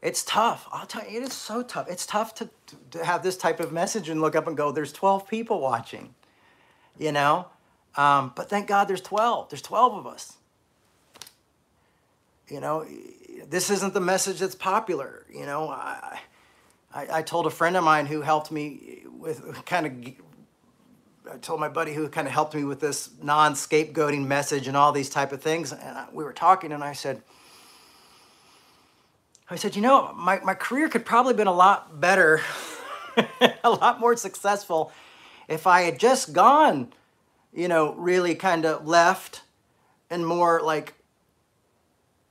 [0.03, 0.69] It's tough.
[0.73, 1.89] I'll tell you, it is so tough.
[1.89, 2.51] It's tough to,
[2.91, 6.15] to have this type of message and look up and go, there's 12 people watching,
[6.99, 7.47] you know?
[7.97, 9.51] Um, but thank God there's 12.
[9.51, 10.37] There's 12 of us.
[12.49, 12.87] You know,
[13.49, 15.25] this isn't the message that's popular.
[15.33, 16.21] You know, I,
[16.93, 21.61] I, I told a friend of mine who helped me with kind of, I told
[21.61, 25.33] my buddy who kind of helped me with this non-scapegoating message and all these type
[25.33, 25.73] of things.
[25.73, 27.23] And I, we were talking and I said,
[29.49, 32.41] I said, you know, my, my career could probably have been a lot better,
[33.65, 34.93] a lot more successful
[35.49, 36.93] if I had just gone
[37.55, 39.43] you know, really kind of left
[40.11, 40.95] and more like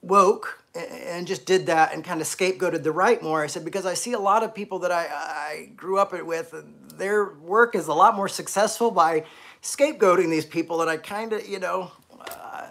[0.02, 3.44] woke and just did that and kind of scapegoated the right more.
[3.44, 6.54] I said, because I see a lot of people that I, I grew up with,
[6.98, 9.26] their work is a lot more successful by
[9.62, 12.68] scapegoating these people that I kind of, you know, uh,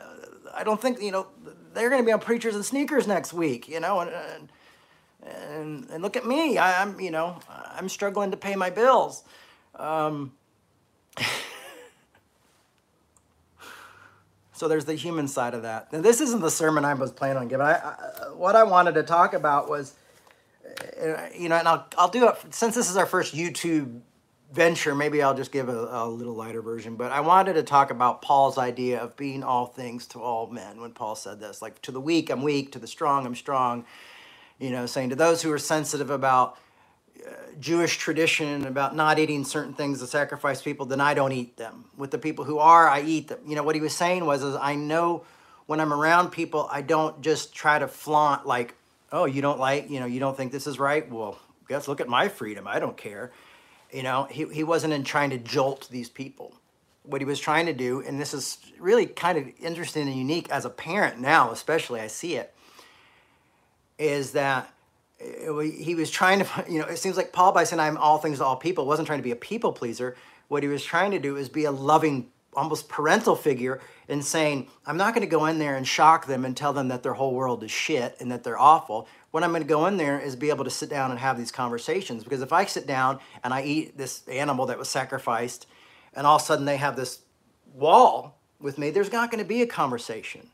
[0.53, 1.29] I don't think, you know,
[1.75, 4.53] they're going to be on Preachers and Sneakers next week, you know, and, and,
[5.23, 6.59] and, and look at me.
[6.59, 9.25] I, am you know, I'm struggling to pay my bills.
[9.77, 10.33] Um,
[14.63, 15.89] So there's the human side of that.
[15.91, 17.67] And this isn't the sermon I was planning on giving.
[17.67, 17.97] I, I,
[18.37, 19.97] what I wanted to talk about was,
[21.03, 24.03] uh, you know, and I'll, I'll do it since this is our first YouTube
[24.53, 24.95] venture.
[24.95, 26.95] Maybe I'll just give a, a little lighter version.
[26.95, 30.81] But I wanted to talk about Paul's idea of being all things to all men
[30.81, 31.61] when Paul said this.
[31.61, 32.71] Like, to the weak, I'm weak.
[32.71, 33.85] To the strong, I'm strong.
[34.61, 36.57] You know, saying to those who are sensitive about
[37.61, 41.85] Jewish tradition about not eating certain things to sacrifice people, then I don't eat them.
[41.97, 43.39] With the people who are, I eat them.
[43.47, 45.25] You know, what he was saying was, is I know
[45.67, 48.75] when I'm around people, I don't just try to flaunt like,
[49.13, 51.09] oh, you don't like, you know, you don't think this is right?
[51.11, 52.67] Well, guess look at my freedom.
[52.67, 53.33] I don't care.
[53.93, 56.55] You know, he, he wasn't in trying to jolt these people.
[57.05, 60.51] What he was trying to do, and this is really kind of interesting and unique
[60.51, 62.55] as a parent now, especially, I see it,
[63.99, 64.73] is that
[65.23, 68.19] Eh, he was trying to, you know, it seems like Paul, by saying I'm all
[68.19, 70.17] things to all people, wasn't trying to be a people pleaser.
[70.49, 74.69] What he was trying to do is be a loving, almost parental figure in saying,
[74.87, 77.15] I'm not going to go in there and shock them and tell them that their
[77.15, 79.09] whole world is shit and that they're awful.
[79.31, 81.39] What I'm going to go in there is be able to sit down and have
[81.39, 82.25] these conversations.
[82.25, 85.67] Because if I sit down and I eat this animal that was sacrificed,
[86.15, 87.21] and all of a sudden they have this
[87.75, 90.49] wall with me, there's not going to be a conversation.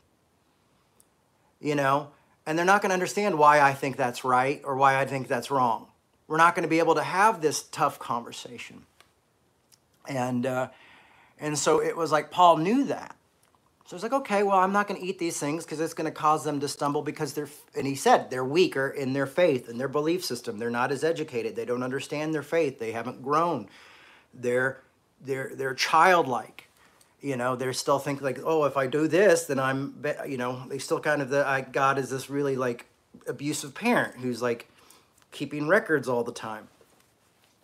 [1.59, 2.11] You know,
[2.49, 5.27] and they're not going to understand why I think that's right or why I think
[5.27, 5.85] that's wrong.
[6.27, 8.81] We're not going to be able to have this tough conversation.
[10.07, 10.69] And, uh,
[11.39, 13.15] and so it was like Paul knew that.
[13.85, 16.11] So it's like, okay, well, I'm not going to eat these things because it's going
[16.11, 19.69] to cause them to stumble because they're, and he said, they're weaker in their faith
[19.69, 20.57] and their belief system.
[20.57, 21.55] They're not as educated.
[21.55, 22.79] They don't understand their faith.
[22.79, 23.69] They haven't grown.
[24.33, 24.81] They're,
[25.21, 26.67] they're, they're childlike
[27.21, 30.63] you know they're still thinking like oh if i do this then i'm you know
[30.69, 32.85] they still kind of the I, god is this really like
[33.27, 34.69] abusive parent who's like
[35.31, 36.67] keeping records all the time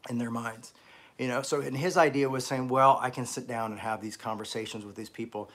[0.10, 0.74] in their minds
[1.18, 1.41] you know?
[1.41, 4.86] So and his idea was saying well i can sit down and have these conversations
[4.86, 5.50] with these people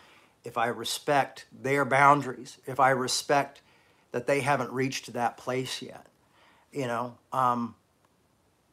[0.44, 3.60] if i respect their boundaries if i respect
[4.12, 6.06] that they haven't reached that place yet
[6.72, 7.14] you know?
[7.32, 7.74] Um,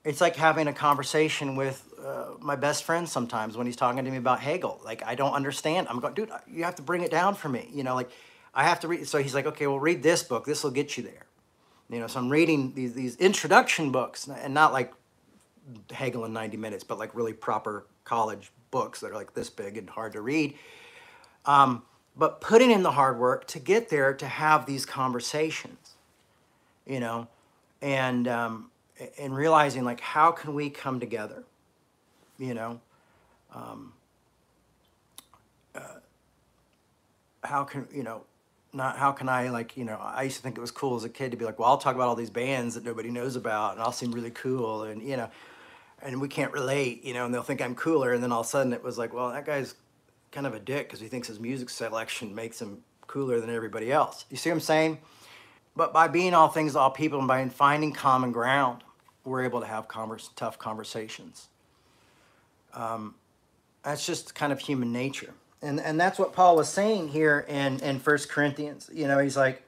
[0.04, 4.12] it's like having a conversation with uh, my best friend sometimes when he's talking to
[4.12, 4.80] me about Hegel.
[4.84, 5.88] Like, I don't understand.
[5.90, 7.70] I'm going, dude, you have to bring it down for me.
[7.74, 8.10] You know, like,
[8.54, 9.08] I have to read.
[9.08, 10.46] So he's like, okay, well, read this book.
[10.46, 11.26] This will get you there.
[11.90, 14.94] You know, so I'm reading these, these introduction books and not like
[15.92, 19.78] Hegel in 90 minutes, but like really proper college books that are like this big
[19.78, 20.56] and hard to read.
[21.46, 21.84] Um,
[22.16, 25.94] but putting in the hard work to get there to have these conversations,
[26.86, 27.28] you know,
[27.82, 28.72] and, um,
[29.20, 31.44] and realizing like how can we come together
[32.38, 32.80] you know
[33.54, 33.94] um,
[35.76, 35.82] uh,
[37.44, 38.24] how can you know
[38.74, 41.04] not how can i like you know i used to think it was cool as
[41.04, 43.36] a kid to be like well i'll talk about all these bands that nobody knows
[43.36, 45.30] about and i'll seem really cool and you know
[46.02, 48.14] and we can't relate you know and they'll think i'm cooler.
[48.14, 49.76] And then all of a sudden it was like well that guy's
[50.32, 53.92] kind of a dick because he thinks his music selection makes him cooler than everybody
[53.92, 54.26] else.
[54.30, 55.00] You see what i'm saying?
[55.76, 58.84] But by being all things to all people and by finding common ground
[59.24, 61.50] we're able to have converse, tough conversations.
[62.78, 63.16] Um,
[63.84, 65.34] that's just kind of human nature.
[65.62, 68.90] And, and that's what Paul was saying here in, in 1 Corinthians.
[68.94, 69.64] You know, he's like,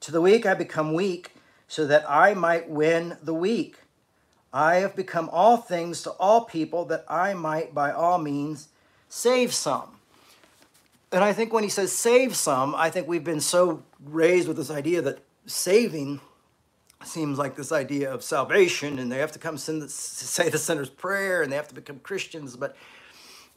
[0.00, 1.32] To the weak I become weak,
[1.68, 3.76] so that I might win the weak.
[4.52, 8.68] I have become all things to all people, that I might by all means
[9.08, 9.96] save some.
[11.12, 14.56] And I think when he says save some, I think we've been so raised with
[14.56, 16.20] this idea that saving
[17.06, 20.90] seems like this idea of salvation and they have to come the, say the sinner's
[20.90, 22.56] prayer and they have to become Christians.
[22.56, 22.76] But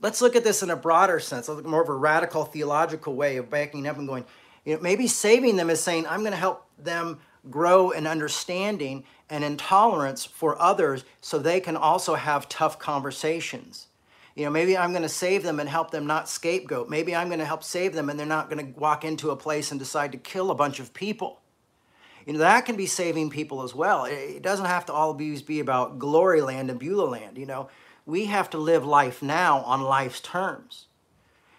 [0.01, 3.49] let's look at this in a broader sense, more of a radical theological way of
[3.49, 4.25] backing up and going,
[4.65, 9.03] you know, maybe saving them is saying, I'm going to help them grow in understanding
[9.29, 13.87] and intolerance for others so they can also have tough conversations.
[14.35, 16.89] You know, maybe I'm going to save them and help them not scapegoat.
[16.89, 19.35] Maybe I'm going to help save them and they're not going to walk into a
[19.35, 21.39] place and decide to kill a bunch of people
[22.27, 24.03] you know that can be saving people as well.
[24.05, 27.69] It doesn't have to always be about glory land and beulah land you know.
[28.05, 30.87] We have to live life now on life's terms.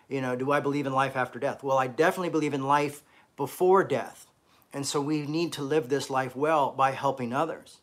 [0.09, 1.63] You know do i believe in life after death?
[1.65, 3.03] Well i definitely believe in life
[3.37, 4.27] before death.
[4.73, 7.79] And so we need to live this life well by helping others.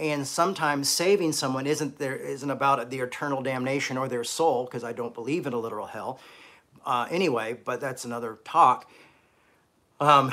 [0.00, 4.82] And sometimes saving someone isn't there isn't about the eternal damnation or their soul because
[4.82, 6.18] i don't believe in a literal hell
[6.84, 8.90] uh, anyway but that's another talk
[10.00, 10.32] um,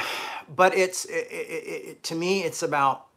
[0.56, 3.08] but it's it, it, it, to me, it's about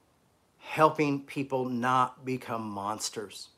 [0.59, 3.49] helping people not become monsters,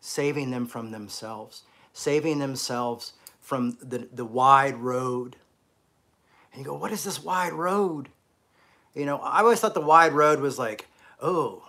[0.00, 1.62] saving them from themselves,
[1.92, 5.36] saving themselves from the, the wide road.
[6.52, 8.08] And you go, what is this wide road?
[8.94, 10.86] You know, I always thought the wide road was like,
[11.20, 11.68] oh,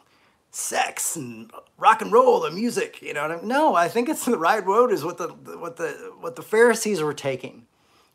[0.51, 3.01] sex and rock and roll and music.
[3.01, 3.47] You know, I mean?
[3.47, 7.01] no, I think it's the wide road is what the what the what the Pharisees
[7.01, 7.65] were taking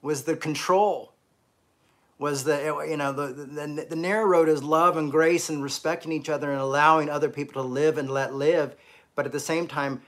[0.00, 1.09] was the control,
[2.20, 6.12] was the, you know, the, the, the narrow road is love and grace and respecting
[6.12, 8.76] each other and allowing other people to live and let live.
[9.14, 10.02] But at the same time,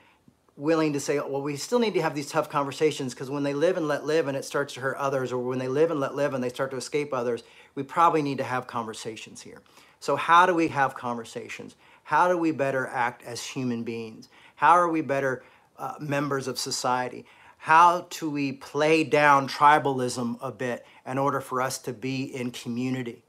[0.55, 3.55] willing to say, well, we still need to have these tough conversations because when they
[3.55, 6.01] live and let live and it starts to hurt others, or when they live and
[6.01, 7.45] let live and they start to escape others,
[7.75, 9.63] we probably need to have conversations here.
[9.99, 11.77] So, how do we have conversations?
[12.05, 14.29] How do we better act as human beings?
[14.57, 15.45] How are we better
[15.79, 17.25] uh, members of society?
[17.63, 22.51] How do we play down tribalism a bit in order for us to be in
[22.51, 23.23] community?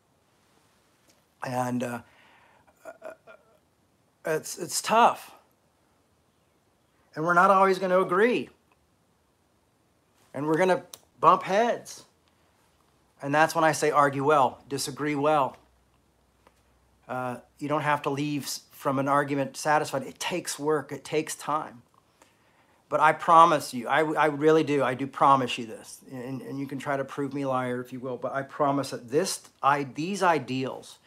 [1.45, 2.01] And uh,
[2.85, 3.11] uh
[4.25, 5.33] it's, it's tough
[7.15, 8.49] and we're not always going to agree.
[10.33, 10.83] And we're going to
[11.19, 12.05] bump heads.
[13.21, 15.57] And that's when I say argue well, disagree well.
[17.07, 20.03] Uh, you don't have to leave from an argument satisfied.
[20.03, 21.83] It takes work, it takes time.
[22.93, 26.01] But I promise you, I, I really do, I do promise you this.
[26.11, 28.91] And, and you can try to prove me liar if you will, but I promise
[28.91, 30.99] that this, I, these ideals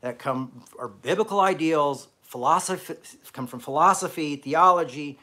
[0.00, 2.94] that come are biblical ideals, philosophy,
[3.32, 5.18] come from philosophy, theology,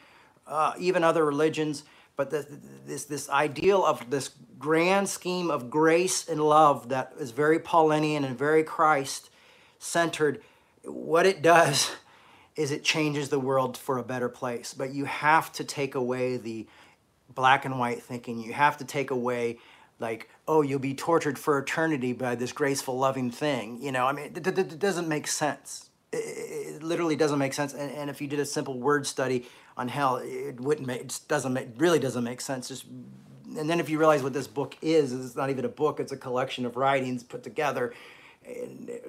[0.46, 1.84] uh, even other religions,
[2.16, 2.44] but this,
[2.84, 8.22] this, this ideal of this grand scheme of grace and love that is very Paulinian
[8.22, 9.30] and very Christ
[9.78, 10.42] centered,
[10.84, 11.90] what it does
[12.56, 14.74] is it changes the world for a better place.
[14.74, 16.66] But you have to take away the
[17.34, 18.40] black and white thinking.
[18.40, 19.58] You have to take away
[19.98, 23.80] like, oh, you'll be tortured for eternity by this graceful, loving thing.
[23.80, 25.90] You know, I mean, it, it, it doesn't make sense.
[26.12, 27.72] It, it, literally doesn't make sense.
[27.72, 29.46] And, and if you did a simple word study,
[29.76, 32.68] on hell, it wouldn't make, it doesn't make, really doesn't make sense.
[32.68, 32.84] Just,
[33.56, 36.12] and then if you realize what this book is, it's not even a book, it's
[36.12, 37.94] a collection of writings put together.
[38.44, 39.08] And uh,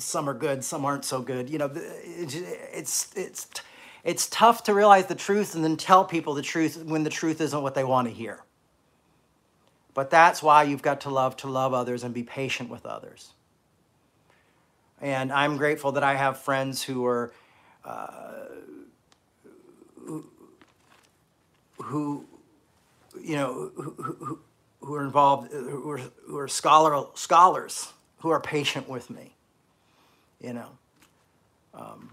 [0.00, 1.50] some are good, some aren't so good.
[1.50, 3.48] You know, it's, it's,
[4.04, 7.40] it's tough to realize the truth and then tell people the truth when the truth
[7.40, 8.44] isn't what they want to hear.
[9.94, 13.32] But that's why you've got to love to love others and be patient with others.
[15.00, 17.32] And I'm grateful that I have friends who are
[17.84, 18.44] uh,
[21.82, 22.26] who,
[23.20, 24.38] you know, who, who,
[24.80, 29.34] who are involved, who are, who are scholar, scholars, who are patient with me,
[30.40, 30.68] you know.
[31.74, 32.12] Um,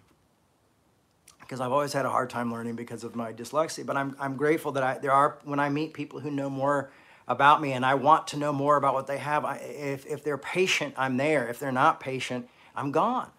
[1.45, 3.85] because I've always had a hard time learning because of my dyslexia.
[3.85, 6.89] But I'm, I'm grateful that I, there are, when I meet people who know more
[7.27, 10.23] about me and I want to know more about what they have, I, if, if
[10.23, 11.47] they're patient, I'm there.
[11.47, 13.29] If they're not patient, I'm gone.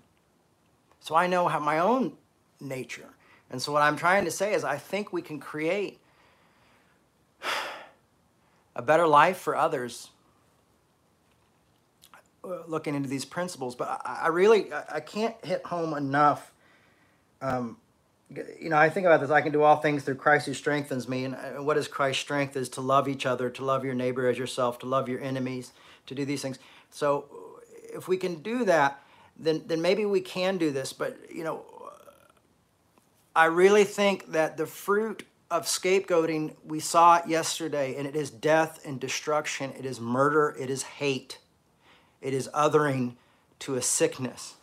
[1.00, 2.12] So I know how my own
[2.60, 3.08] nature.
[3.50, 5.98] And so what I'm trying to say is I think we can create
[8.76, 10.10] a better life for others
[12.66, 13.74] looking into these principles.
[13.74, 16.52] But I, I really, I can't hit home enough.
[17.40, 17.78] Um,
[18.60, 19.30] you know, I think about this.
[19.30, 21.24] I can do all things through Christ who strengthens me.
[21.24, 22.56] And what is Christ's strength?
[22.56, 25.72] Is to love each other, to love your neighbor as yourself, to love your enemies,
[26.06, 26.58] to do these things.
[26.90, 27.26] So,
[27.94, 29.02] if we can do that,
[29.38, 30.92] then then maybe we can do this.
[30.92, 31.64] But you know,
[33.34, 38.30] I really think that the fruit of scapegoating, we saw it yesterday, and it is
[38.30, 39.72] death and destruction.
[39.78, 40.56] It is murder.
[40.58, 41.38] It is hate.
[42.20, 43.14] It is othering
[43.60, 44.54] to a sickness.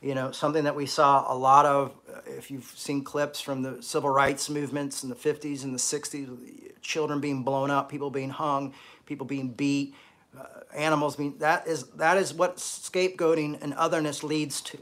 [0.00, 3.62] You know, something that we saw a lot of, uh, if you've seen clips from
[3.62, 8.10] the civil rights movements in the 50s and the 60s, children being blown up, people
[8.10, 8.74] being hung,
[9.06, 9.94] people being beat,
[10.38, 14.78] uh, animals being, that is, that is what scapegoating and otherness leads to.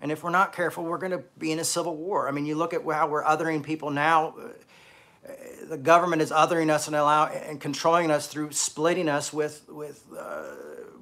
[0.00, 2.28] And if we're not careful, we're going to be in a civil war.
[2.28, 4.34] I mean, you look at how we're othering people now.
[5.68, 10.04] The government is othering us and allow and controlling us through splitting us with with
[10.16, 10.44] uh,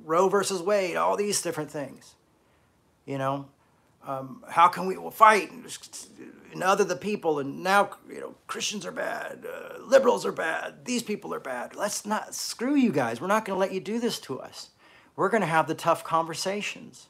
[0.04, 2.14] Roe versus Wade, all these different things.
[3.04, 3.46] You know,
[4.06, 5.50] um, how can we fight
[6.52, 7.38] and other the people?
[7.38, 11.74] And now you know Christians are bad, uh, liberals are bad, these people are bad.
[11.74, 13.20] Let's not screw you guys.
[13.20, 14.70] We're not going to let you do this to us.
[15.16, 17.08] We're going to have the tough conversations.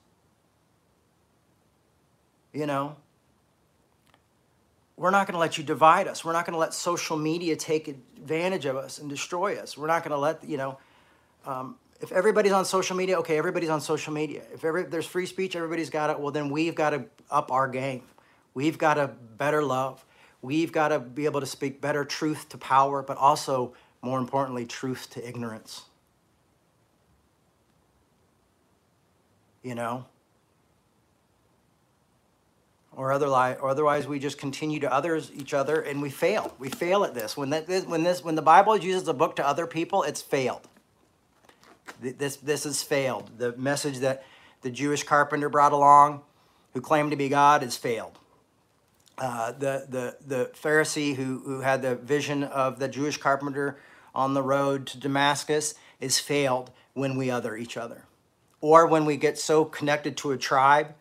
[2.52, 2.96] You know,
[5.02, 6.24] we're not going to let you divide us.
[6.24, 9.76] We're not going to let social media take advantage of us and destroy us.
[9.76, 10.78] We're not going to let, you know,
[11.44, 14.44] um, if everybody's on social media, okay, everybody's on social media.
[14.54, 16.20] If, every, there's free speech, everybody's got it.
[16.20, 18.04] Well, then we've got to up our game.
[18.54, 20.04] We've got to better love.
[20.40, 24.66] We've got to be able to speak better truth to power, but also, more importantly,
[24.66, 25.82] truth to ignorance.
[29.64, 30.06] You know?
[33.02, 36.54] Or otherwise, or otherwise we just continue to others each other and we fail.
[36.60, 37.36] We fail at this.
[37.36, 40.68] When that when this when the Bible uses a book to other people, it's failed.
[42.00, 43.28] This this has failed.
[43.38, 44.22] The message that
[44.60, 46.20] the Jewish carpenter brought along,
[46.74, 48.20] who claimed to be God, has failed.
[49.18, 53.80] Uh, the the the Pharisee who who had the vision of the Jewish carpenter
[54.14, 58.04] on the road to Damascus is failed when we other each other.
[58.60, 60.94] Or when we get so connected to a tribe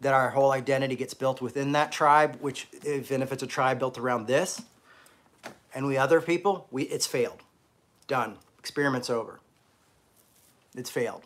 [0.00, 3.78] that our whole identity gets built within that tribe, which even if it's a tribe
[3.78, 4.62] built around this,
[5.74, 7.42] and we other people, we it's failed.
[8.06, 8.38] Done.
[8.58, 9.40] Experiment's over.
[10.74, 11.24] It's failed.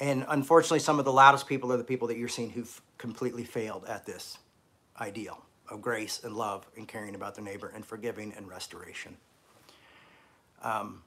[0.00, 3.44] And unfortunately, some of the loudest people are the people that you're seeing who've completely
[3.44, 4.38] failed at this
[5.00, 9.16] ideal of grace and love and caring about their neighbor and forgiving and restoration.
[10.62, 11.02] Um,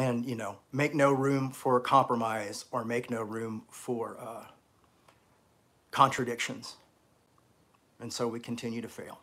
[0.00, 4.44] and, you know, make no room for compromise or make no room for uh,
[5.90, 6.76] contradictions.
[8.00, 9.20] And so we continue to fail.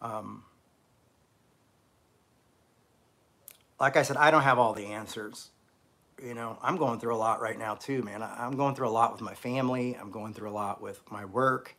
[0.00, 0.44] Um,
[3.80, 5.50] like I said, I don't have all the answers
[6.22, 8.22] you know, I'm going through a lot right now too, man.
[8.22, 9.96] I, am going through a lot with my family.
[10.00, 11.74] I'm going through a lot with my work,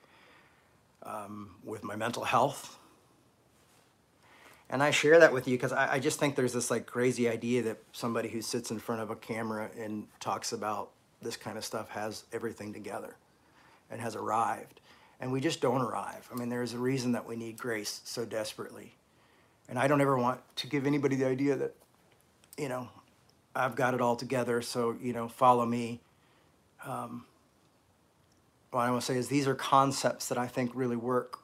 [1.03, 2.78] um, with my mental health.
[4.74, 7.30] And I share that with you because I, I, just think there's this like crazy
[7.30, 10.89] idea that somebody who sits in front of a camera and talks about
[11.21, 13.15] this kind of stuff has everything together
[13.91, 14.82] and has arrived.
[15.21, 16.28] And we just don't arrive.
[16.34, 18.95] I mean, there's a reason that we need grace so desperately.
[19.69, 21.76] And I don't ever want to give anybody the idea that,
[22.57, 22.89] you know,
[23.55, 25.99] I've got it all together, so you know, follow me.
[26.84, 27.28] Um,
[28.71, 31.41] what I want to say is these are concepts that I think really work,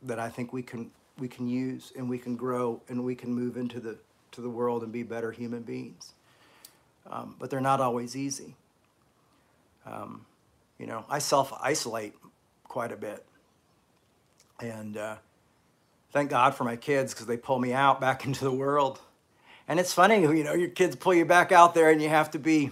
[0.00, 0.90] that I think we can
[1.20, 3.98] we can use and we can grow and we can move into the
[4.32, 6.12] to the world and be better human beings.
[7.08, 8.54] Um, but they're not always easy.
[9.84, 10.24] Um,
[10.78, 12.14] you know, I self isolate
[12.64, 13.24] quite a bit,
[14.60, 15.16] and uh,
[16.12, 19.00] thank God for my kids because they pull me out back into the world.
[19.68, 22.32] And it's funny, you know, your kids pull you back out there and you have
[22.32, 22.70] to be,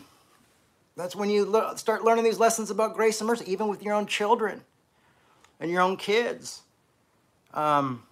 [0.96, 3.94] that's when you le- start learning these lessons about grace and mercy, even with your
[3.94, 4.62] own children
[5.60, 6.62] and your own kids.
[7.54, 8.02] Um,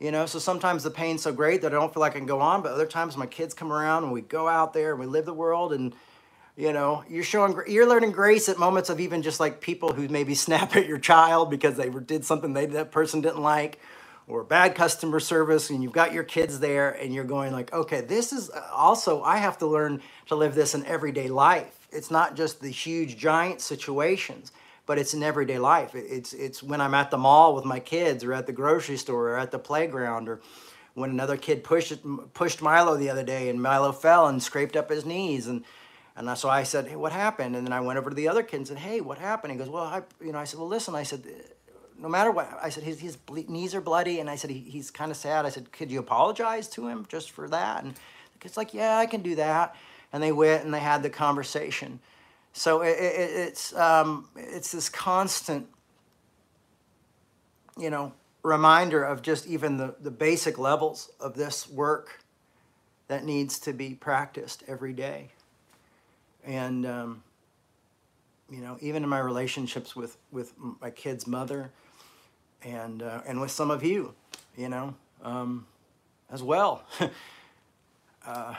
[0.00, 2.26] you know, so sometimes the pain's so great that I don't feel like I can
[2.26, 5.00] go on, but other times my kids come around and we go out there and
[5.00, 5.94] we live the world and,
[6.56, 10.08] you know, you're showing, you're learning grace at moments of even just like people who
[10.08, 13.80] maybe snap at your child because they did something they, that person didn't like
[14.26, 18.02] or bad customer service and you've got your kids there and you're going like okay
[18.02, 21.86] this is uh, also i have to learn to live this in everyday life.
[21.90, 24.52] It's not just the huge giant situations
[24.88, 28.24] but it's in everyday life it's it's when i'm at the mall with my kids
[28.24, 30.40] or at the grocery store or at the playground or
[30.94, 32.02] when another kid pushed
[32.34, 35.62] pushed milo the other day and milo fell and scraped up his knees and
[36.16, 38.42] and so I said, "Hey, what happened?" And then I went over to the other
[38.42, 40.68] kid and said, "Hey, what happened?" He goes, "Well, I, you know," I said, "Well,
[40.68, 41.22] listen," I said,
[41.98, 43.18] no matter what, I said, his, his
[43.48, 44.20] knees are bloody.
[44.20, 45.44] And I said, he, he's kind of sad.
[45.44, 47.82] I said, could you apologize to him just for that?
[47.82, 47.94] And
[48.42, 49.74] it's like, yeah, I can do that.
[50.12, 52.00] And they went and they had the conversation.
[52.58, 55.68] So it, it, it's, um, it's this constant,
[57.78, 62.24] you know, reminder of just even the, the basic levels of this work
[63.06, 65.28] that needs to be practiced every day.
[66.44, 67.22] And, um,
[68.50, 71.70] you know, even in my relationships with, with my kid's mother,
[72.62, 74.14] and uh, and with some of you,
[74.56, 75.64] you know, um,
[76.28, 76.82] as well.
[78.26, 78.54] uh,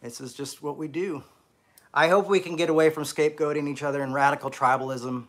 [0.00, 1.22] this is just what we do.
[1.94, 5.26] I hope we can get away from scapegoating each other and radical tribalism,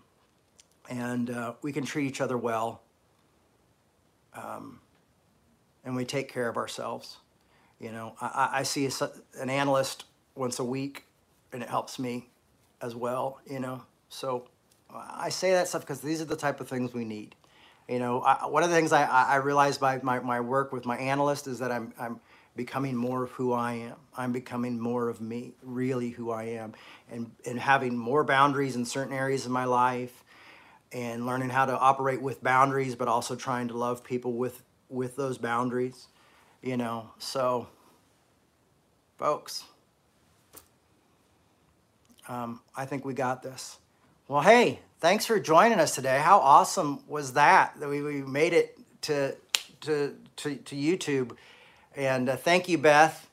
[0.89, 2.81] and uh, we can treat each other well,
[4.33, 4.79] um,
[5.83, 7.17] and we take care of ourselves.
[7.79, 8.91] You know, I, I see a,
[9.41, 10.05] an analyst
[10.35, 11.03] once a week,
[11.51, 12.29] and it helps me
[12.81, 13.41] as well.
[13.45, 14.47] You know, so
[14.89, 17.35] I say that stuff because these are the type of things we need.
[17.89, 20.85] You know, I, one of the things I, I realized by my, my work with
[20.85, 22.21] my analyst is that I'm, I'm
[22.55, 23.95] becoming more of who I am.
[24.15, 26.73] I'm becoming more of me, really who I am,
[27.11, 30.23] and, and having more boundaries in certain areas of my life
[30.91, 35.15] and learning how to operate with boundaries, but also trying to love people with, with
[35.15, 36.07] those boundaries,
[36.61, 37.09] you know.
[37.17, 37.67] So,
[39.17, 39.63] folks,
[42.27, 43.79] um, I think we got this.
[44.27, 46.19] Well, hey, thanks for joining us today.
[46.19, 49.35] How awesome was that that we, we made it to
[49.81, 51.35] to to, to YouTube?
[51.95, 53.27] And uh, thank you, Beth.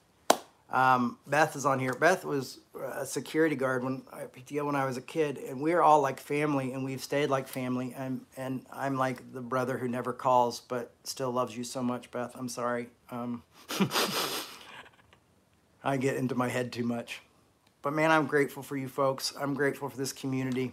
[0.71, 1.95] Um, Beth is on here.
[1.95, 5.83] Beth was a security guard when I PTO when I was a kid, and we're
[5.83, 7.95] all like family, and we've stayed like family.
[7.97, 12.11] And and I'm like the brother who never calls, but still loves you so much,
[12.11, 12.33] Beth.
[12.37, 12.89] I'm sorry.
[13.11, 13.43] Um,
[15.83, 17.21] I get into my head too much.
[17.83, 19.33] But man, I'm grateful for you folks.
[19.41, 20.73] I'm grateful for this community.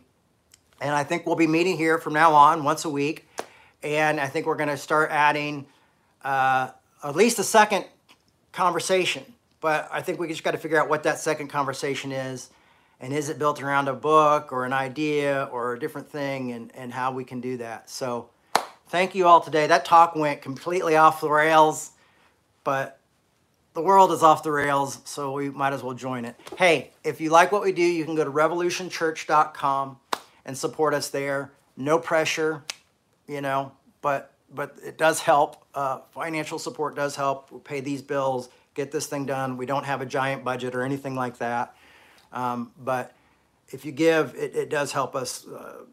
[0.82, 3.28] And I think we'll be meeting here from now on once a week.
[3.82, 5.66] And I think we're going to start adding
[6.24, 6.70] uh,
[7.04, 7.86] at least a second
[8.52, 9.24] conversation.
[9.60, 12.50] But I think we just got to figure out what that second conversation is.
[13.00, 16.72] And is it built around a book or an idea or a different thing and,
[16.76, 17.90] and how we can do that.
[17.90, 18.30] So
[18.88, 19.68] thank you all today.
[19.68, 21.92] That talk went completely off the rails,
[22.64, 23.00] but
[23.74, 26.36] the world is off the rails, so we might as well join it.
[26.58, 30.00] Hey, if you like what we do, you can go to revolutionchurch.com
[30.46, 31.52] and support us there.
[31.76, 32.64] No pressure,
[33.28, 33.72] you know,
[34.02, 35.64] but but it does help.
[35.74, 37.52] Uh, financial support does help.
[37.52, 39.56] We pay these bills, get this thing done.
[39.56, 41.76] We don't have a giant budget or anything like that,
[42.34, 43.14] um, but
[43.70, 45.48] if you give, it, it does help us.
[45.48, 45.86] Uh,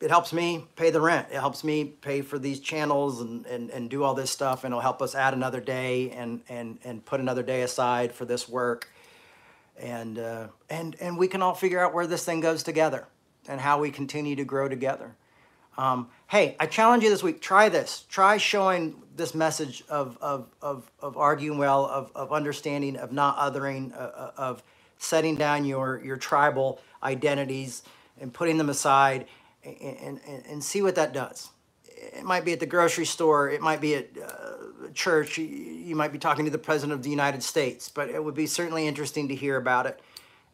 [0.00, 1.28] it helps me pay the rent.
[1.30, 4.72] It helps me pay for these channels and, and, and do all this stuff, and
[4.72, 8.48] it'll help us add another day and, and, and put another day aside for this
[8.48, 8.90] work.
[9.78, 13.06] And, uh, and, and we can all figure out where this thing goes together
[13.48, 15.14] and how we continue to grow together.
[15.78, 18.04] Um, hey, I challenge you this week try this.
[18.08, 23.36] Try showing this message of, of, of, of arguing well, of, of understanding, of not
[23.38, 24.62] othering, uh, uh of
[24.98, 27.82] setting down your, your tribal identities
[28.20, 29.26] and putting them aside
[29.64, 31.50] and, and, and see what that does.
[31.84, 36.12] It might be at the grocery store, it might be at uh, church, you might
[36.12, 39.28] be talking to the President of the United States, but it would be certainly interesting
[39.28, 40.00] to hear about it.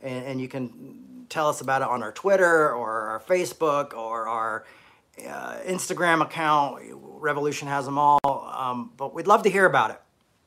[0.02, 4.28] And, and you can tell us about it on our Twitter or our Facebook or
[4.28, 4.64] our
[5.26, 6.82] uh, Instagram account.
[6.92, 10.00] Revolution has them all, um, but we'd love to hear about it.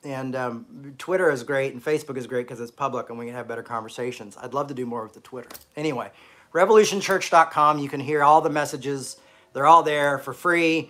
[0.03, 3.35] And um, Twitter is great, and Facebook is great because it's public and we can
[3.35, 4.37] have better conversations.
[4.41, 5.49] I'd love to do more with the Twitter.
[5.75, 6.11] Anyway,
[6.53, 7.79] revolutionchurch.com.
[7.79, 9.17] You can hear all the messages.
[9.53, 10.89] They're all there for free.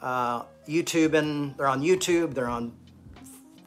[0.00, 2.34] Uh, YouTube and they're on YouTube.
[2.34, 2.76] They're on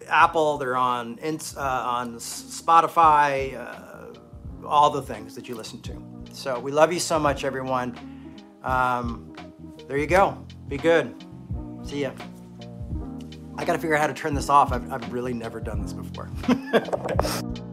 [0.08, 0.58] Apple.
[0.58, 3.58] They're on uh, on Spotify.
[3.58, 6.01] Uh, all the things that you listen to.
[6.34, 7.97] So we love you so much, everyone.
[8.64, 9.36] Um,
[9.88, 10.46] there you go.
[10.68, 11.16] Be good.
[11.84, 12.12] See ya.
[13.58, 14.72] I got to figure out how to turn this off.
[14.72, 16.30] I've, I've really never done this before.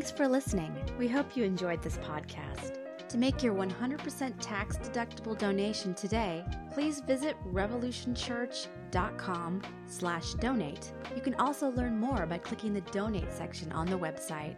[0.00, 0.74] Thanks for listening.
[0.98, 2.78] We hope you enjoyed this podcast.
[3.10, 6.42] To make your 100% tax deductible donation today,
[6.72, 10.94] please visit revolutionchurch.com slash donate.
[11.14, 14.56] You can also learn more by clicking the donate section on the website.